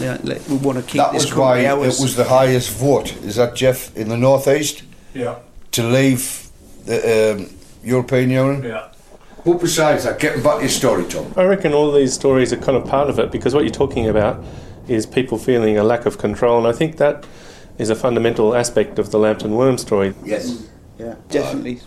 Like, 0.00 0.24
like, 0.24 0.48
we 0.48 0.56
want 0.56 0.78
to 0.78 0.82
keep 0.84 0.96
that 1.02 1.12
this 1.12 1.26
was 1.26 1.34
why 1.34 1.62
country 1.64 1.84
it 1.84 2.00
was 2.00 2.16
the 2.16 2.24
highest 2.24 2.70
vote. 2.72 3.14
Is 3.22 3.36
that 3.36 3.54
Jeff 3.54 3.94
in 3.96 4.08
the 4.08 4.16
northeast 4.16 4.82
Yeah. 5.14 5.36
to 5.72 5.82
leave 5.82 6.48
the 6.86 7.34
um, 7.36 7.50
European 7.84 8.30
Union? 8.30 8.62
Yeah. 8.64 8.88
Who 9.44 9.58
besides 9.58 10.04
that? 10.04 10.18
Getting 10.18 10.42
back 10.42 10.56
to 10.56 10.60
your 10.62 10.68
story, 10.70 11.04
Tom. 11.04 11.32
I 11.36 11.44
reckon 11.44 11.74
all 11.74 11.92
these 11.92 12.14
stories 12.14 12.52
are 12.52 12.56
kind 12.56 12.76
of 12.78 12.86
part 12.88 13.10
of 13.10 13.18
it 13.18 13.30
because 13.30 13.54
what 13.54 13.64
you're 13.64 13.74
talking 13.74 14.08
about 14.08 14.42
is 14.88 15.04
people 15.04 15.36
feeling 15.36 15.76
a 15.78 15.84
lack 15.84 16.06
of 16.06 16.16
control, 16.16 16.58
and 16.58 16.66
I 16.66 16.72
think 16.72 16.96
that 16.96 17.26
is 17.78 17.90
a 17.90 17.94
fundamental 17.94 18.54
aspect 18.54 18.98
of 18.98 19.10
the 19.10 19.18
Lambton 19.18 19.54
Worm 19.56 19.78
story. 19.78 20.14
Yes. 20.24 20.62
yeah, 20.98 21.16
definitely. 21.28 21.80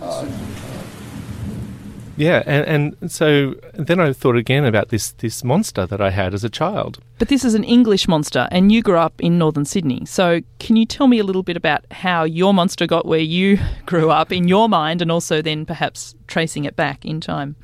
Yeah, 2.17 2.43
and, 2.45 2.95
and 3.01 3.11
so 3.11 3.55
then 3.73 3.99
I 3.99 4.13
thought 4.13 4.37
again 4.37 4.63
about 4.63 4.89
this 4.89 5.11
this 5.11 5.43
monster 5.43 5.85
that 5.85 5.99
I 5.99 6.11
had 6.11 6.33
as 6.33 6.43
a 6.43 6.49
child. 6.49 6.99
But 7.17 7.27
this 7.27 7.43
is 7.43 7.55
an 7.55 7.63
English 7.63 8.07
monster, 8.07 8.47
and 8.51 8.71
you 8.71 8.81
grew 8.81 8.97
up 8.97 9.19
in 9.19 9.37
northern 9.37 9.65
Sydney. 9.65 10.05
So, 10.05 10.41
can 10.59 10.75
you 10.75 10.85
tell 10.85 11.07
me 11.07 11.19
a 11.19 11.23
little 11.23 11.43
bit 11.43 11.57
about 11.57 11.85
how 11.91 12.23
your 12.23 12.53
monster 12.53 12.87
got 12.87 13.05
where 13.05 13.19
you 13.19 13.59
grew 13.85 14.11
up 14.11 14.31
in 14.31 14.47
your 14.47 14.69
mind, 14.69 15.01
and 15.01 15.11
also 15.11 15.41
then 15.41 15.65
perhaps 15.65 16.15
tracing 16.27 16.63
it 16.65 16.75
back 16.75 17.03
in 17.05 17.19
time? 17.19 17.55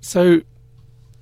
So, 0.00 0.42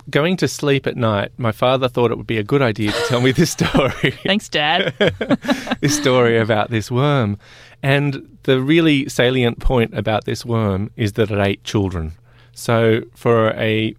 going 0.08 0.36
to 0.38 0.48
sleep 0.48 0.86
at 0.86 0.96
night, 0.96 1.32
my 1.36 1.52
father 1.52 1.88
thought 1.88 2.10
it 2.10 2.16
would 2.16 2.26
be 2.26 2.38
a 2.38 2.44
good 2.44 2.62
idea 2.62 2.92
to 2.92 3.04
tell 3.06 3.20
me 3.20 3.32
this 3.32 3.50
story. 3.50 4.10
Thanks, 4.24 4.48
Dad. 4.48 4.94
this 5.80 5.96
story 5.96 6.38
about 6.38 6.70
this 6.70 6.90
worm. 6.90 7.38
And 7.82 8.38
the 8.44 8.60
really 8.60 9.08
salient 9.08 9.58
point 9.58 9.96
about 9.96 10.24
this 10.24 10.44
worm 10.44 10.90
is 10.96 11.14
that 11.14 11.30
it 11.30 11.38
ate 11.38 11.64
children. 11.64 12.12
So 12.52 13.02
for 13.14 13.50
a, 13.50 13.94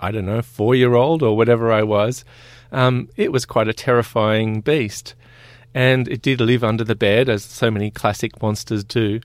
I 0.00 0.10
don't 0.10 0.26
know, 0.26 0.42
four 0.42 0.74
year 0.74 0.94
old 0.94 1.22
or 1.22 1.36
whatever 1.36 1.72
I 1.72 1.82
was, 1.82 2.24
um, 2.70 3.08
it 3.16 3.32
was 3.32 3.44
quite 3.44 3.68
a 3.68 3.74
terrifying 3.74 4.60
beast. 4.60 5.14
And 5.74 6.06
it 6.08 6.20
did 6.20 6.40
live 6.40 6.62
under 6.62 6.84
the 6.84 6.94
bed, 6.94 7.28
as 7.30 7.44
so 7.44 7.70
many 7.70 7.90
classic 7.90 8.40
monsters 8.42 8.84
do. 8.84 9.20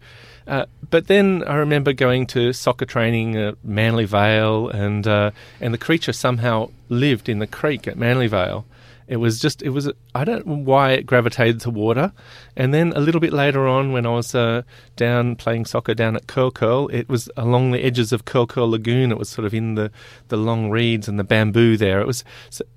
Uh, 0.48 0.66
but 0.90 1.08
then 1.08 1.44
I 1.46 1.56
remember 1.56 1.94
going 1.94 2.26
to 2.28 2.54
soccer 2.54 2.86
training 2.86 3.36
at 3.36 3.56
Manly 3.64 4.06
Vale, 4.06 4.70
and 4.70 5.06
uh, 5.06 5.32
and 5.60 5.74
the 5.74 5.78
creature 5.78 6.14
somehow 6.14 6.72
lived 6.90 7.28
in 7.28 7.40
the 7.40 7.48
creek 7.48 7.88
at 7.88 7.98
Manly 7.98 8.28
Vale. 8.28 8.66
It 9.08 9.18
was 9.18 9.40
just, 9.40 9.62
it 9.62 9.70
was, 9.70 9.90
I 10.14 10.26
don't 10.26 10.46
know 10.46 10.56
why 10.56 10.92
it 10.92 11.06
gravitated 11.06 11.62
to 11.62 11.70
water. 11.70 12.12
And 12.58 12.74
then 12.74 12.92
a 12.94 13.00
little 13.00 13.22
bit 13.22 13.32
later 13.32 13.66
on, 13.66 13.94
when 13.94 14.06
I 14.06 14.10
was 14.10 14.36
uh, 14.36 14.64
down 14.98 15.38
playing 15.38 15.64
soccer 15.64 15.94
down 15.94 16.18
at 16.18 16.28
Curl 16.28 16.52
Curl, 16.52 16.90
it 16.90 17.08
was 17.08 17.30
along 17.38 17.72
the 17.72 17.86
edges 17.86 18.12
of 18.12 18.26
Curl 18.26 18.46
Curl 18.46 18.72
Lagoon. 18.72 19.14
It 19.14 19.18
was 19.18 19.30
sort 19.30 19.46
of 19.46 19.54
in 19.54 19.76
the, 19.76 19.92
the 20.28 20.36
long 20.36 20.70
reeds 20.70 21.08
and 21.08 21.18
the 21.18 21.24
bamboo 21.24 21.78
there. 21.78 22.02
It 22.02 22.08
was, 22.08 22.26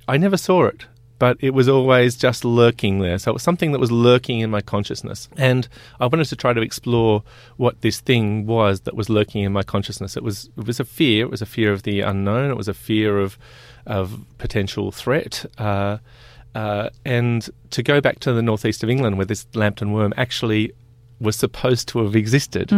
I 0.07 0.19
never 0.19 0.37
saw 0.37 0.67
it, 0.67 0.87
but 1.21 1.37
it 1.41 1.51
was 1.51 1.69
always 1.69 2.17
just 2.17 2.47
lurking 2.47 3.01
there. 3.01 3.19
So 3.19 3.31
it 3.31 3.35
was 3.35 3.43
something 3.43 3.73
that 3.73 3.79
was 3.79 3.93
lurking 3.93 4.41
in 4.41 4.51
my 4.51 4.63
consciousness. 4.63 5.29
And 5.37 5.69
I 6.01 6.07
wanted 6.07 6.25
to 6.25 6.35
try 6.35 6.55
to 6.55 6.63
explore 6.63 7.23
what 7.59 7.83
this 7.83 8.01
thing 8.01 8.47
was 8.47 8.81
that 8.81 8.97
was 8.97 9.11
lurking 9.11 9.45
in 9.45 9.53
my 9.53 9.63
consciousness. 9.63 10.17
It 10.17 10.23
was, 10.25 10.49
it 10.57 10.67
was 10.67 10.81
a 10.81 10.85
fear. 10.85 11.27
It 11.27 11.31
was 11.31 11.43
a 11.43 11.47
fear 11.47 11.75
of 11.75 11.83
the 11.83 12.01
unknown. 12.01 12.51
It 12.51 12.57
was 12.57 12.69
a 12.69 12.75
fear 12.75 13.19
of, 13.19 13.39
of 13.85 14.19
potential 14.39 14.91
threat. 14.93 15.45
Uh, 15.59 15.99
uh, 16.55 16.89
and 17.05 17.51
to 17.69 17.83
go 17.83 18.01
back 18.01 18.21
to 18.21 18.33
the 18.33 18.43
northeast 18.43 18.83
of 18.83 18.89
England, 18.89 19.19
where 19.19 19.27
this 19.27 19.47
Lambton 19.55 19.93
worm 19.93 20.15
actually 20.17 20.73
was 21.21 21.37
supposed 21.37 21.87
to 21.89 22.03
have 22.03 22.17
existed, 22.17 22.73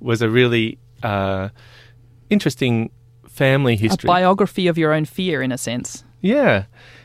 was 0.00 0.20
a 0.20 0.28
really 0.28 0.78
uh, 1.04 1.48
interesting 2.28 2.90
family 3.28 3.74
a 3.74 3.76
history. 3.76 4.08
biography 4.08 4.66
of 4.66 4.76
your 4.76 4.92
own 4.92 5.04
fear, 5.04 5.42
in 5.42 5.52
a 5.52 5.58
sense. 5.58 6.02
Yeah, 6.20 6.64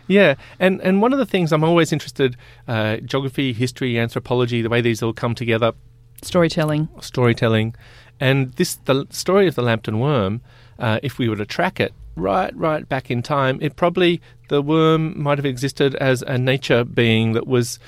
yeah, 0.09 0.35
and 0.59 0.81
and 0.81 1.01
one 1.01 1.13
of 1.13 1.19
the 1.19 1.25
things 1.25 1.53
I'm 1.53 1.63
always 1.63 1.93
interested, 1.93 2.35
uh, 2.67 2.97
geography, 2.97 3.53
history, 3.53 3.97
anthropology, 3.97 4.61
the 4.61 4.69
way 4.69 4.81
these 4.81 5.01
all 5.01 5.13
come 5.13 5.35
together, 5.35 5.73
Storytelling. 6.21 6.89
storytelling, 6.99 7.75
and 8.19 8.51
this 8.53 8.75
the 8.75 9.07
story 9.11 9.47
of 9.47 9.55
the 9.55 9.61
Lambton 9.61 9.99
worm. 9.99 10.41
Uh, 10.77 10.99
if 11.03 11.17
we 11.17 11.27
were 11.27 11.35
to 11.35 11.45
track 11.45 11.79
it 11.79 11.93
right, 12.15 12.55
right 12.55 12.87
back 12.87 13.11
in 13.11 13.21
time, 13.21 13.59
it 13.61 13.75
probably 13.75 14.21
the 14.47 14.61
worm 14.61 15.21
might 15.21 15.37
have 15.37 15.45
existed 15.45 15.93
as 15.95 16.21
a 16.23 16.37
nature 16.37 16.83
being 16.83 17.33
that 17.33 17.47
was 17.47 17.79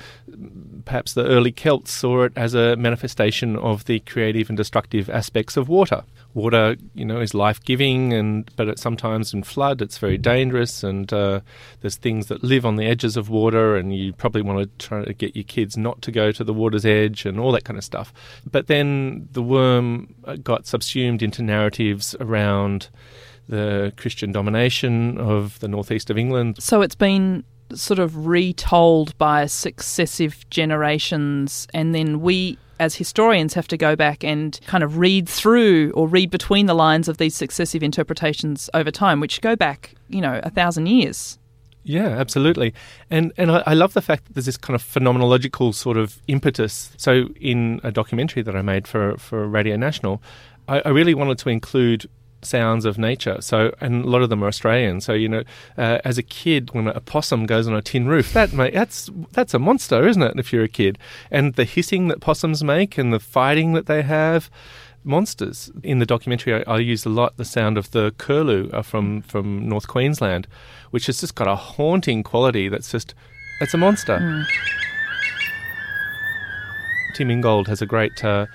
perhaps 0.84 1.14
the 1.14 1.24
early 1.26 1.52
Celts 1.52 1.90
saw 1.90 2.22
it 2.24 2.32
as 2.36 2.54
a 2.54 2.76
manifestation 2.76 3.56
of 3.56 3.84
the 3.86 4.00
creative 4.00 4.48
and 4.48 4.56
destructive 4.56 5.10
aspects 5.10 5.56
of 5.56 5.68
water. 5.68 6.04
Water, 6.34 6.76
you 6.94 7.04
know, 7.04 7.20
is 7.20 7.34
life 7.34 7.62
giving, 7.62 8.12
and 8.12 8.50
but 8.56 8.68
it 8.68 8.78
sometimes 8.78 9.34
in 9.34 9.42
flood 9.42 9.82
it's 9.82 9.98
very 9.98 10.18
dangerous, 10.18 10.82
and 10.82 11.12
uh, 11.12 11.40
there's 11.80 11.96
things 11.96 12.28
that 12.28 12.42
live 12.42 12.64
on 12.64 12.76
the 12.76 12.86
edges 12.86 13.16
of 13.16 13.28
water, 13.28 13.76
and 13.76 13.94
you 13.94 14.12
probably 14.12 14.42
want 14.42 14.58
to 14.60 14.86
try 14.86 15.04
to 15.04 15.12
get 15.12 15.36
your 15.36 15.44
kids 15.44 15.76
not 15.76 16.00
to 16.02 16.10
go 16.10 16.32
to 16.32 16.44
the 16.44 16.54
water's 16.54 16.86
edge 16.86 17.26
and 17.26 17.38
all 17.38 17.52
that 17.52 17.64
kind 17.64 17.78
of 17.78 17.84
stuff. 17.84 18.12
But 18.50 18.66
then 18.66 19.28
the 19.32 19.42
worm 19.42 20.14
uh, 20.24 20.36
got 20.36 20.66
subsumed 20.66 21.22
into 21.22 21.42
narratives 21.42 22.16
around 22.20 22.88
the 23.48 23.92
Christian 23.96 24.32
domination 24.32 25.18
of 25.18 25.58
the 25.60 25.68
northeast 25.68 26.10
of 26.10 26.16
England, 26.16 26.62
So 26.62 26.80
it's 26.80 26.94
been 26.94 27.44
sort 27.74 27.98
of 27.98 28.26
retold 28.26 29.16
by 29.18 29.46
successive 29.46 30.48
generations, 30.50 31.66
and 31.74 31.94
then 31.94 32.20
we, 32.20 32.58
as 32.82 32.96
historians, 32.96 33.54
have 33.54 33.68
to 33.68 33.76
go 33.76 33.94
back 33.96 34.24
and 34.24 34.58
kind 34.66 34.82
of 34.82 34.98
read 34.98 35.28
through 35.28 35.92
or 35.92 36.08
read 36.08 36.30
between 36.30 36.66
the 36.66 36.74
lines 36.74 37.08
of 37.08 37.18
these 37.18 37.34
successive 37.34 37.82
interpretations 37.82 38.68
over 38.74 38.90
time, 38.90 39.20
which 39.20 39.40
go 39.40 39.54
back, 39.56 39.94
you 40.08 40.20
know, 40.20 40.40
a 40.42 40.50
thousand 40.50 40.86
years. 40.86 41.38
Yeah, 41.84 42.08
absolutely. 42.08 42.74
And 43.10 43.32
and 43.36 43.50
I, 43.50 43.62
I 43.66 43.74
love 43.74 43.92
the 43.94 44.02
fact 44.02 44.26
that 44.26 44.34
there's 44.34 44.46
this 44.46 44.56
kind 44.56 44.74
of 44.74 44.82
phenomenological 44.82 45.74
sort 45.74 45.96
of 45.96 46.20
impetus. 46.28 46.90
So 46.96 47.28
in 47.40 47.80
a 47.82 47.90
documentary 47.90 48.42
that 48.42 48.56
I 48.56 48.62
made 48.62 48.86
for 48.86 49.16
for 49.16 49.46
Radio 49.48 49.76
National, 49.76 50.22
I, 50.68 50.82
I 50.84 50.88
really 50.90 51.14
wanted 51.14 51.38
to 51.38 51.48
include 51.48 52.08
sounds 52.42 52.84
of 52.84 52.98
nature. 52.98 53.40
So 53.40 53.74
and 53.80 54.04
a 54.04 54.08
lot 54.08 54.22
of 54.22 54.28
them 54.28 54.42
are 54.42 54.48
Australian. 54.48 55.00
So 55.00 55.12
you 55.12 55.28
know, 55.28 55.42
uh, 55.76 55.98
as 56.04 56.18
a 56.18 56.22
kid, 56.22 56.74
when 56.74 56.88
a 56.88 57.00
possum 57.00 57.46
goes 57.46 57.66
on 57.66 57.74
a 57.74 57.82
tin 57.82 58.08
roof, 58.08 58.32
that 58.32 58.50
that's 58.50 59.10
that's 59.32 59.54
a 59.54 59.58
monster, 59.58 60.06
isn't 60.06 60.22
it? 60.22 60.38
If 60.38 60.52
you're 60.52 60.64
a 60.64 60.68
kid, 60.68 60.98
and 61.30 61.54
the 61.54 61.64
hissing 61.64 62.08
that 62.08 62.20
possums 62.20 62.62
make 62.62 62.98
and 62.98 63.12
the 63.12 63.20
fighting 63.20 63.72
that 63.74 63.86
they 63.86 64.02
have 64.02 64.50
monsters. 65.04 65.70
In 65.82 65.98
the 65.98 66.06
documentary, 66.06 66.64
I, 66.64 66.74
I 66.74 66.78
used 66.78 67.06
a 67.06 67.08
lot 67.08 67.36
the 67.36 67.44
sound 67.44 67.76
of 67.78 67.90
the 67.90 68.12
curlew 68.18 68.70
uh, 68.72 68.82
from 68.82 69.22
from 69.22 69.68
North 69.68 69.88
Queensland, 69.88 70.46
which 70.90 71.06
has 71.06 71.20
just 71.20 71.34
got 71.34 71.48
a 71.48 71.56
haunting 71.56 72.22
quality. 72.22 72.68
That's 72.68 72.90
just 72.90 73.14
it's 73.60 73.74
a 73.74 73.78
monster. 73.78 74.46
Tim 77.14 77.30
Ingold 77.30 77.68
has 77.68 77.82
a 77.82 77.86
great. 77.86 78.24
Uh, 78.24 78.46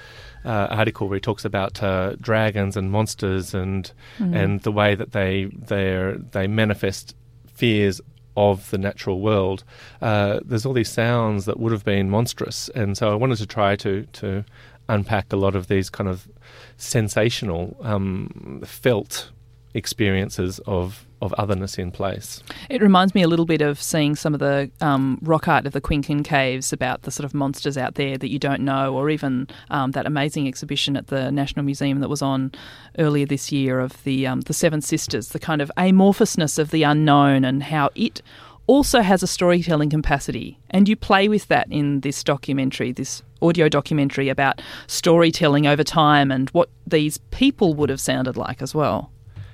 uh, 0.48 0.68
article 0.72 1.10
where 1.10 1.18
he 1.18 1.22
talks 1.22 1.46
about 1.46 1.84
uh, 1.84 2.16
dragons 2.22 2.78
and 2.78 2.90
monsters 2.92 3.54
and 3.54 3.92
and 4.34 4.62
the 4.62 4.72
way 4.72 4.96
that 4.96 5.12
they 5.12 5.46
they 5.46 6.16
they 6.32 6.48
manifest 6.48 7.16
fears 7.46 8.00
of 8.36 8.70
the 8.70 8.78
natural 8.78 9.20
world. 9.20 9.64
Uh, 10.02 10.40
there's 10.46 10.66
all 10.66 10.74
these 10.74 10.90
sounds 10.90 11.46
that 11.46 11.60
would 11.60 11.72
have 11.72 11.84
been 11.84 12.10
monstrous, 12.10 12.70
and 12.70 12.98
so 12.98 13.12
I 13.12 13.16
wanted 13.16 13.38
to 13.40 13.48
try 13.48 13.76
to 13.78 14.06
to 14.14 14.46
unpack 14.90 15.34
a 15.34 15.36
lot 15.36 15.56
of 15.56 15.68
these 15.68 15.90
kind 15.90 16.10
of 16.10 16.30
sensational, 16.78 17.76
um, 17.82 18.62
felt 18.66 19.32
experiences 19.74 20.60
of 20.66 21.07
of 21.22 21.34
otherness 21.38 21.78
in 21.78 21.92
place. 21.92 22.44
It 22.70 22.82
reminds 22.82 23.16
me 23.16 23.24
a 23.24 23.28
little 23.28 23.46
bit 23.46 23.62
of 23.62 23.82
seeing 23.82 24.16
some 24.16 24.34
of 24.34 24.40
the 24.40 24.70
um, 24.82 25.20
rock 25.22 25.48
art 25.48 25.66
of 25.66 25.74
the 25.74 25.82
Quinkan 25.82 26.24
Caves 26.24 26.72
about 26.72 27.04
the 27.04 27.12
sort 27.12 27.26
of 27.26 27.34
monsters 27.34 27.78
out 27.78 27.96
there 27.96 28.18
that 28.18 28.30
you 28.30 28.40
don't 28.40 28.62
know, 28.62 28.94
or 28.96 29.10
even 29.10 29.48
um, 29.70 29.92
that 29.92 30.06
amazing 30.06 30.48
exhibition 30.48 30.96
at 30.96 31.08
the 31.08 31.32
National 31.32 31.66
Museum 31.66 32.00
that 32.00 32.10
was 32.10 32.22
on 32.22 32.52
earlier 33.00 33.26
this 33.26 33.52
year 33.52 33.80
of 33.80 34.04
the 34.04 34.28
um, 34.28 34.42
the 34.42 34.54
Seven 34.54 34.82
Sisters, 34.82 35.30
the 35.30 35.40
kind 35.40 35.62
of 35.62 35.72
amorphousness 35.78 36.60
of 36.60 36.72
the 36.72 36.84
unknown 36.84 37.44
and 37.44 37.64
how 37.64 37.90
it 37.96 38.22
also 38.68 39.02
has 39.02 39.24
a 39.24 39.28
storytelling 39.28 39.90
capacity. 39.90 40.60
And 40.70 40.88
you 40.88 40.96
play 40.96 41.30
with 41.30 41.48
that 41.48 41.72
in 41.72 42.02
this 42.02 42.24
documentary, 42.24 42.92
this 42.92 43.24
audio 43.42 43.70
documentary 43.70 44.30
about 44.30 44.62
storytelling 44.88 45.66
over 45.66 45.84
time 45.84 46.32
and 46.32 46.50
what 46.50 46.70
these 46.86 47.18
people 47.32 47.74
would 47.74 47.90
have 47.90 48.02
sounded 48.02 48.36
like 48.36 48.62
as 48.62 48.76
well. 48.76 49.12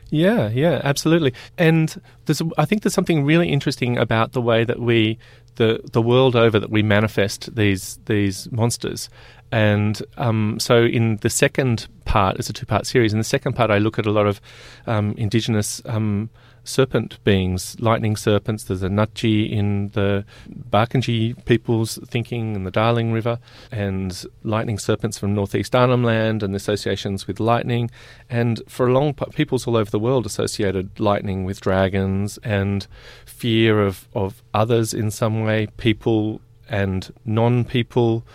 Yeah, 0.10 0.50
yeah, 0.50 0.82
absolutely. 0.84 1.34
And 1.58 2.00
there's, 2.26 2.42
I 2.58 2.66
think 2.66 2.84
there's 2.84 2.94
something 2.94 3.26
really 3.26 3.50
interesting 3.50 3.98
about 3.98 4.34
the 4.34 4.42
way 4.42 4.64
that 4.64 4.80
we, 4.80 5.18
the 5.56 5.80
the 5.92 6.02
world 6.02 6.36
over, 6.36 6.60
that 6.60 6.70
we 6.70 6.84
manifest 6.84 7.56
these 7.56 8.00
these 8.06 8.52
monsters. 8.52 9.10
And 9.52 10.02
um, 10.18 10.58
so, 10.60 10.84
in 10.84 11.18
the 11.18 11.30
second 11.30 11.88
part, 12.06 12.38
it's 12.38 12.50
a 12.50 12.54
two 12.54 12.66
part 12.66 12.88
series. 12.88 13.14
In 13.14 13.20
the 13.20 13.24
second 13.24 13.54
part, 13.54 13.70
I 13.70 13.78
look 13.78 14.00
at 14.00 14.06
a 14.06 14.12
lot 14.12 14.26
of 14.26 14.42
um, 14.88 15.14
indigenous 15.18 15.82
um, 15.86 16.30
serpent 16.64 17.24
beings, 17.24 17.76
lightning 17.80 18.16
serpents. 18.16 18.64
There's 18.64 18.84
a 18.84 18.90
Ngatji 18.90 19.52
in 19.52 19.90
the 19.90 20.26
Barkindji 20.70 21.44
people's 21.46 22.00
thinking 22.08 22.56
in 22.56 22.64
the 22.64 22.72
Darling 22.72 23.12
River, 23.12 23.40
and 23.72 24.26
lightning 24.44 24.80
serpents 24.80 25.18
from 25.18 25.34
northeast 25.34 25.76
Arnhem 25.76 26.04
Land 26.04 26.44
and 26.44 26.56
associations 26.56 27.28
with 27.28 27.40
lightning. 27.40 27.92
And 28.30 28.62
for 28.68 28.88
a 28.88 28.94
long 28.94 29.14
peoples 29.14 29.68
all 29.68 29.78
over 29.78 29.92
the 29.92 30.00
world 30.00 30.26
associated 30.26 31.00
lightning 31.00 31.44
with 31.44 31.62
dragons 31.62 32.40
and 32.44 32.88
fear 33.26 33.82
of, 33.82 34.08
of 34.14 34.42
others 34.54 34.94
in 34.94 35.12
some 35.12 35.44
way, 35.44 35.68
people 35.78 36.42
and 36.70 37.14
non 37.26 37.66
people 37.66 38.26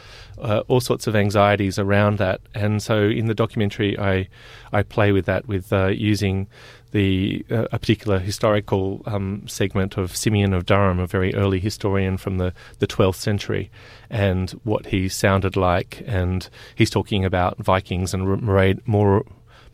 uh, 0.41 0.63
all 0.69 0.81
sorts 0.81 1.07
of 1.07 1.17
anxieties 1.17 1.79
around 1.79 2.19
that. 2.19 2.41
And 2.55 2.83
so 2.83 3.03
in 3.03 3.27
the 3.27 3.35
documentary, 3.35 3.99
I 3.99 4.29
I 4.73 4.83
play 4.83 5.13
with 5.13 5.27
that 5.27 5.49
with 5.49 5.73
uh, 5.73 5.87
using 5.89 6.47
the 6.93 7.45
uh, 7.51 7.67
a 7.73 7.79
particular 7.79 8.19
historical 8.19 9.03
um, 9.07 9.47
segment 9.47 9.97
of 9.97 10.17
Simeon 10.17 10.53
of 10.55 10.67
Durham, 10.67 10.99
a 10.99 11.07
very 11.07 11.35
early 11.35 11.61
historian 11.61 12.17
from 12.17 12.39
the, 12.39 12.53
the 12.79 12.87
12th 12.87 13.17
century, 13.17 13.71
and 14.11 14.51
what 14.65 14.87
he 14.87 15.09
sounded 15.09 15.57
like. 15.57 16.03
And 16.07 16.49
he's 16.75 16.91
talking 16.91 17.25
about 17.25 17.59
Vikings 17.59 18.15
and 18.15 18.43
more 18.87 19.25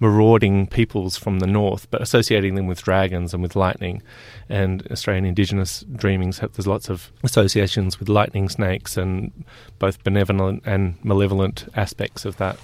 marauding 0.01 0.67
peoples 0.67 1.17
from 1.17 1.39
the 1.39 1.47
north, 1.47 1.91
but 1.91 2.03
associating 2.03 2.55
them 2.55 2.67
with 2.67 2.83
dragons 2.83 3.33
and 3.33 3.43
with 3.43 3.57
lightning. 3.57 4.03
And 4.49 4.87
Australian 4.91 5.25
Indigenous 5.25 5.85
dreamings 5.95 6.39
have 6.39 6.53
there's 6.53 6.67
lots 6.67 6.89
of 6.91 7.13
associations 7.23 7.99
with 7.99 8.09
lightning 8.09 8.49
snakes 8.49 8.97
and 8.97 9.33
both 9.79 10.03
benevolent 10.05 10.63
and 10.67 11.03
malevolent 11.05 11.67
aspects 11.75 12.25
of 12.25 12.37
that. 12.37 12.59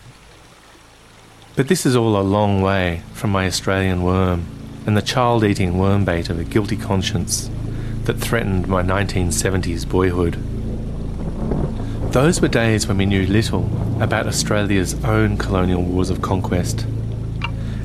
But 1.57 1.69
this 1.69 1.85
is 1.85 1.97
all 1.97 2.19
a 2.19 2.23
long 2.23 2.63
way 2.63 3.03
from 3.13 3.31
my 3.31 3.47
Australian 3.47 4.03
worm 4.03 4.47
and 4.87 4.97
the 4.97 5.03
child 5.03 5.45
eating 5.45 5.79
worm 5.79 6.05
bait 6.05 6.31
of 6.31 6.39
a 6.39 6.45
guilty 6.45 6.77
conscience 6.77 7.51
that 8.05 8.19
threatened 8.19 8.69
my 8.69 8.83
1970s 8.83 9.89
boyhood. 9.89 10.35
Those 12.13 12.41
were 12.41 12.49
days 12.49 12.87
when 12.87 12.99
we 12.99 13.07
knew 13.07 13.27
little 13.27 13.69
about 14.01 14.27
Australia's 14.27 14.95
own 15.05 15.37
colonial 15.37 15.83
wars 15.83 16.09
of 16.09 16.23
conquest 16.23 16.87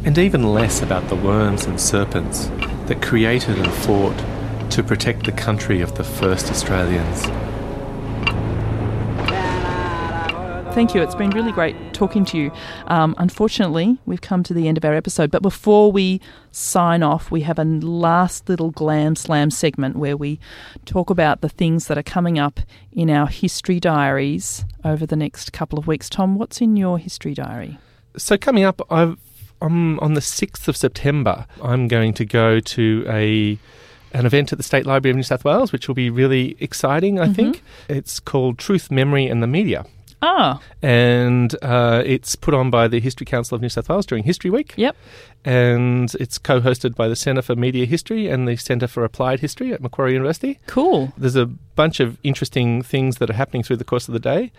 and 0.06 0.17
even 0.17 0.54
less 0.54 0.82
about 0.82 1.10
the 1.10 1.15
worms 1.15 1.65
and 1.65 1.82
serpents 1.82 2.47
that 2.86 3.01
created 3.01 3.58
and 3.58 3.73
fought 3.73 4.15
to 4.71 4.84
protect 4.84 5.25
the 5.25 5.32
country 5.32 5.82
of 5.82 5.95
the 5.95 6.04
first 6.04 6.51
Australians. 6.51 7.23
Thank 10.75 10.93
you. 10.93 11.01
It's 11.01 11.15
been 11.15 11.32
really 11.32 11.51
great 11.51 11.75
talking 11.95 12.25
to 12.25 12.38
you. 12.38 12.51
Um, 12.88 13.15
unfortunately, 13.17 13.97
we've 14.05 14.21
come 14.21 14.43
to 14.43 14.53
the 14.53 14.67
end 14.67 14.77
of 14.77 14.86
our 14.86 14.93
episode, 14.93 15.31
but 15.31 15.41
before 15.41 15.91
we 15.91 16.21
sign 16.51 17.01
off, 17.01 17.31
we 17.31 17.41
have 17.41 17.58
a 17.58 17.63
last 17.63 18.47
little 18.47 18.71
glam 18.71 19.15
slam 19.15 19.49
segment 19.49 19.95
where 19.95 20.15
we 20.17 20.39
talk 20.86 21.10
about 21.10 21.41
the 21.41 21.49
things 21.49 21.88
that 21.88 21.97
are 21.97 22.03
coming 22.03 22.38
up 22.38 22.60
in 22.91 23.10
our 23.10 23.27
history 23.27 23.79
diaries 23.79 24.65
over 24.84 25.05
the 25.05 25.15
next 25.15 25.53
couple 25.53 25.79
of 25.79 25.88
weeks. 25.88 26.10
Tom, 26.10 26.38
what's 26.38 26.62
in 26.62 26.77
your 26.77 26.99
history 26.99 27.34
diary? 27.34 27.79
So, 28.17 28.38
coming 28.38 28.63
up, 28.63 28.81
I've 28.91 29.17
um, 29.62 29.99
on 30.01 30.13
the 30.13 30.21
6th 30.21 30.67
of 30.67 30.77
September, 30.77 31.45
I'm 31.62 31.88
going 31.88 32.13
to 32.15 32.25
go 32.25 32.60
to 32.60 33.05
a 33.08 33.58
an 34.13 34.25
event 34.25 34.53
at 34.53 34.58
the 34.58 34.63
State 34.63 34.86
Library 34.86 35.12
of 35.12 35.17
New 35.17 35.23
South 35.23 35.43
Wales, 35.43 35.73
which 35.73 35.89
will 35.89 35.95
be 35.95 36.10
really 36.10 36.55
exciting, 36.62 37.19
I 37.19 37.25
mm-hmm. 37.25 37.34
think. 37.34 37.63
It's 37.89 38.21
called 38.21 38.58
Truth, 38.58 38.89
Memory 38.89 39.27
and 39.27 39.43
the 39.43 39.47
Media. 39.47 39.86
Ah. 40.27 40.59
And 40.81 41.55
uh, 41.61 42.01
it's 42.03 42.35
put 42.35 42.53
on 42.55 42.71
by 42.71 42.88
the 42.88 42.99
History 42.99 43.25
Council 43.25 43.55
of 43.55 43.61
New 43.61 43.69
South 43.69 43.88
Wales 43.89 44.07
during 44.07 44.23
History 44.23 44.49
Week. 44.49 44.73
Yep. 44.75 44.95
And 45.45 46.13
it's 46.15 46.39
co 46.39 46.60
hosted 46.60 46.95
by 46.95 47.08
the 47.08 47.15
Centre 47.15 47.43
for 47.43 47.55
Media 47.55 47.86
History 47.86 48.27
and 48.27 48.47
the 48.47 48.55
Centre 48.55 48.88
for 48.88 49.05
Applied 49.05 49.41
History 49.41 49.71
at 49.73 49.81
Macquarie 49.81 50.13
University. 50.13 50.60
Cool. 50.65 51.13
There's 51.15 51.36
a 51.36 51.45
bunch 51.45 51.99
of 51.99 52.17
interesting 52.23 52.81
things 52.81 53.17
that 53.17 53.29
are 53.29 53.34
happening 53.34 53.62
through 53.62 53.75
the 53.77 53.84
course 53.84 54.08
of 54.08 54.13
the 54.13 54.19
day. 54.19 54.51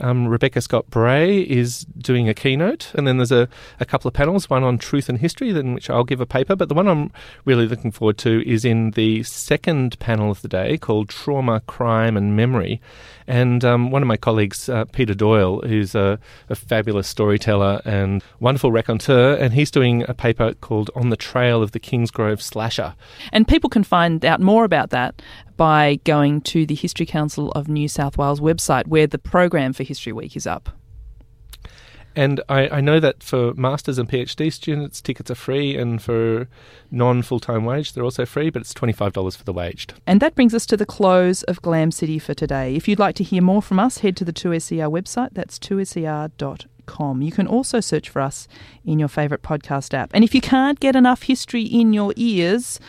Um, 0.00 0.26
Rebecca 0.26 0.60
Scott 0.60 0.88
Bray 0.90 1.42
is 1.42 1.84
doing 1.96 2.28
a 2.28 2.34
keynote, 2.34 2.92
and 2.94 3.06
then 3.06 3.18
there's 3.18 3.30
a, 3.30 3.48
a 3.78 3.84
couple 3.84 4.08
of 4.08 4.14
panels, 4.14 4.48
one 4.48 4.64
on 4.64 4.78
truth 4.78 5.08
and 5.08 5.18
history, 5.18 5.50
in 5.50 5.74
which 5.74 5.90
I'll 5.90 6.02
give 6.02 6.20
a 6.20 6.26
paper. 6.26 6.56
But 6.56 6.68
the 6.68 6.74
one 6.74 6.88
I'm 6.88 7.12
really 7.44 7.68
looking 7.68 7.92
forward 7.92 8.18
to 8.18 8.42
is 8.48 8.64
in 8.64 8.92
the 8.92 9.22
second 9.22 9.98
panel 9.98 10.30
of 10.30 10.42
the 10.42 10.48
day 10.48 10.78
called 10.78 11.08
Trauma, 11.08 11.60
Crime 11.60 12.16
and 12.16 12.34
Memory. 12.34 12.80
And 13.26 13.64
um, 13.64 13.90
one 13.90 14.02
of 14.02 14.08
my 14.08 14.16
colleagues, 14.16 14.68
uh, 14.68 14.84
Peter 14.86 15.14
Doyle, 15.14 15.60
who's 15.60 15.94
a, 15.94 16.18
a, 16.48 16.54
fabulous 16.56 17.06
storyteller 17.06 17.80
and 17.84 18.22
wonderful 18.40 18.72
raconteur, 18.72 19.34
and 19.34 19.54
he's 19.54 19.70
doing 19.70 20.04
a 20.08 20.14
paper 20.14 20.31
called 20.60 20.90
On 20.94 21.10
the 21.10 21.16
Trail 21.16 21.62
of 21.62 21.72
the 21.72 21.80
Kingsgrove 21.80 22.40
Slasher. 22.40 22.94
And 23.32 23.46
people 23.46 23.70
can 23.70 23.84
find 23.84 24.24
out 24.24 24.40
more 24.40 24.64
about 24.64 24.90
that 24.90 25.22
by 25.56 25.98
going 26.04 26.40
to 26.42 26.66
the 26.66 26.74
History 26.74 27.06
Council 27.06 27.50
of 27.52 27.68
New 27.68 27.88
South 27.88 28.18
Wales 28.18 28.40
website 28.40 28.86
where 28.86 29.06
the 29.06 29.18
program 29.18 29.72
for 29.72 29.82
History 29.82 30.12
Week 30.12 30.36
is 30.36 30.46
up. 30.46 30.70
And 32.14 32.40
I, 32.48 32.68
I, 32.68 32.80
know 32.80 33.00
that 33.00 33.22
for 33.22 33.54
masters 33.54 33.98
and 33.98 34.08
PhD 34.08 34.52
students, 34.52 35.00
tickets 35.00 35.30
are 35.30 35.34
free, 35.34 35.76
and 35.76 36.02
for 36.02 36.46
non 36.90 37.22
full 37.22 37.40
time 37.40 37.64
wage, 37.64 37.92
they're 37.92 38.04
also 38.04 38.26
free, 38.26 38.50
but 38.50 38.60
it's 38.60 38.74
$25 38.74 39.36
for 39.36 39.44
the 39.44 39.52
waged. 39.52 39.94
And 40.06 40.20
that 40.20 40.34
brings 40.34 40.54
us 40.54 40.66
to 40.66 40.76
the 40.76 40.84
close 40.84 41.42
of 41.44 41.62
Glam 41.62 41.90
City 41.90 42.18
for 42.18 42.34
today. 42.34 42.74
If 42.74 42.86
you'd 42.86 42.98
like 42.98 43.14
to 43.16 43.24
hear 43.24 43.42
more 43.42 43.62
from 43.62 43.78
us, 43.78 43.98
head 43.98 44.16
to 44.18 44.24
the 44.24 44.32
2SER 44.32 44.90
website. 44.90 45.30
That's 45.32 45.58
2ser.com. 46.86 47.22
You 47.22 47.32
can 47.32 47.46
also 47.46 47.80
search 47.80 48.08
for 48.08 48.20
us 48.20 48.48
in 48.84 48.98
your 48.98 49.08
favourite 49.08 49.42
podcast 49.42 49.94
app. 49.94 50.10
And 50.14 50.24
if 50.24 50.34
you 50.34 50.40
can't 50.40 50.80
get 50.80 50.96
enough 50.96 51.22
history 51.22 51.62
in 51.62 51.92
your 51.92 52.12
ears, 52.16 52.80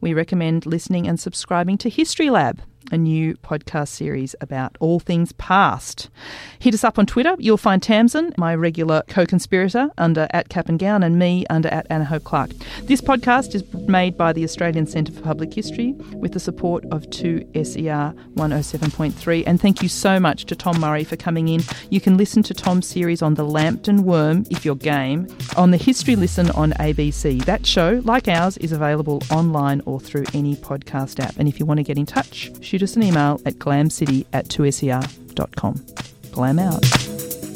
we 0.00 0.14
recommend 0.14 0.66
listening 0.66 1.06
and 1.06 1.18
subscribing 1.18 1.78
to 1.78 1.88
History 1.88 2.30
Lab 2.30 2.62
a 2.90 2.98
new 2.98 3.34
podcast 3.36 3.88
series 3.88 4.34
about 4.40 4.76
all 4.80 5.00
things 5.00 5.32
past. 5.32 6.10
Hit 6.58 6.74
us 6.74 6.84
up 6.84 6.98
on 6.98 7.06
Twitter. 7.06 7.34
You'll 7.38 7.56
find 7.56 7.82
Tamsin, 7.82 8.32
my 8.36 8.54
regular 8.54 9.02
co-conspirator, 9.08 9.90
under 9.98 10.26
at 10.30 10.48
Cap 10.48 10.68
and 10.68 10.78
Gown, 10.78 11.02
and 11.02 11.18
me 11.18 11.46
under 11.50 11.68
at 11.68 11.86
Anna 11.90 12.04
Hope 12.04 12.24
Clark. 12.24 12.50
This 12.82 13.00
podcast 13.00 13.54
is 13.54 13.64
made 13.88 14.16
by 14.16 14.32
the 14.32 14.44
Australian 14.44 14.86
Centre 14.86 15.12
for 15.12 15.20
Public 15.20 15.52
History 15.52 15.92
with 16.14 16.32
the 16.32 16.40
support 16.40 16.84
of 16.86 17.02
2SER 17.10 18.14
107.3. 18.34 19.44
And 19.46 19.60
thank 19.60 19.82
you 19.82 19.88
so 19.88 20.18
much 20.18 20.46
to 20.46 20.56
Tom 20.56 20.80
Murray 20.80 21.04
for 21.04 21.16
coming 21.16 21.48
in. 21.48 21.60
You 21.90 22.00
can 22.00 22.16
listen 22.16 22.42
to 22.44 22.54
Tom's 22.54 22.86
series 22.86 23.22
on 23.22 23.34
the 23.34 23.44
Lambton 23.44 24.04
Worm, 24.04 24.44
if 24.50 24.64
you're 24.64 24.74
game, 24.74 25.28
on 25.56 25.70
the 25.70 25.76
History 25.76 26.16
Listen 26.16 26.50
on 26.50 26.72
ABC. 26.72 27.44
That 27.44 27.66
show, 27.66 28.00
like 28.04 28.28
ours, 28.28 28.56
is 28.58 28.72
available 28.72 29.22
online 29.30 29.82
or 29.86 30.00
through 30.00 30.24
any 30.34 30.56
podcast 30.56 31.20
app. 31.20 31.36
And 31.38 31.48
if 31.48 31.58
you 31.58 31.66
want 31.66 31.78
to 31.78 31.84
get 31.84 31.98
in 31.98 32.06
touch, 32.06 32.50
shoot 32.78 32.84
us 32.84 32.96
an 32.96 33.02
email 33.02 33.40
at 33.44 33.54
glamcity 33.54 34.24
at 34.32 34.46
2ser.com. 34.46 35.84
Glam 36.30 36.58
out. 36.60 37.47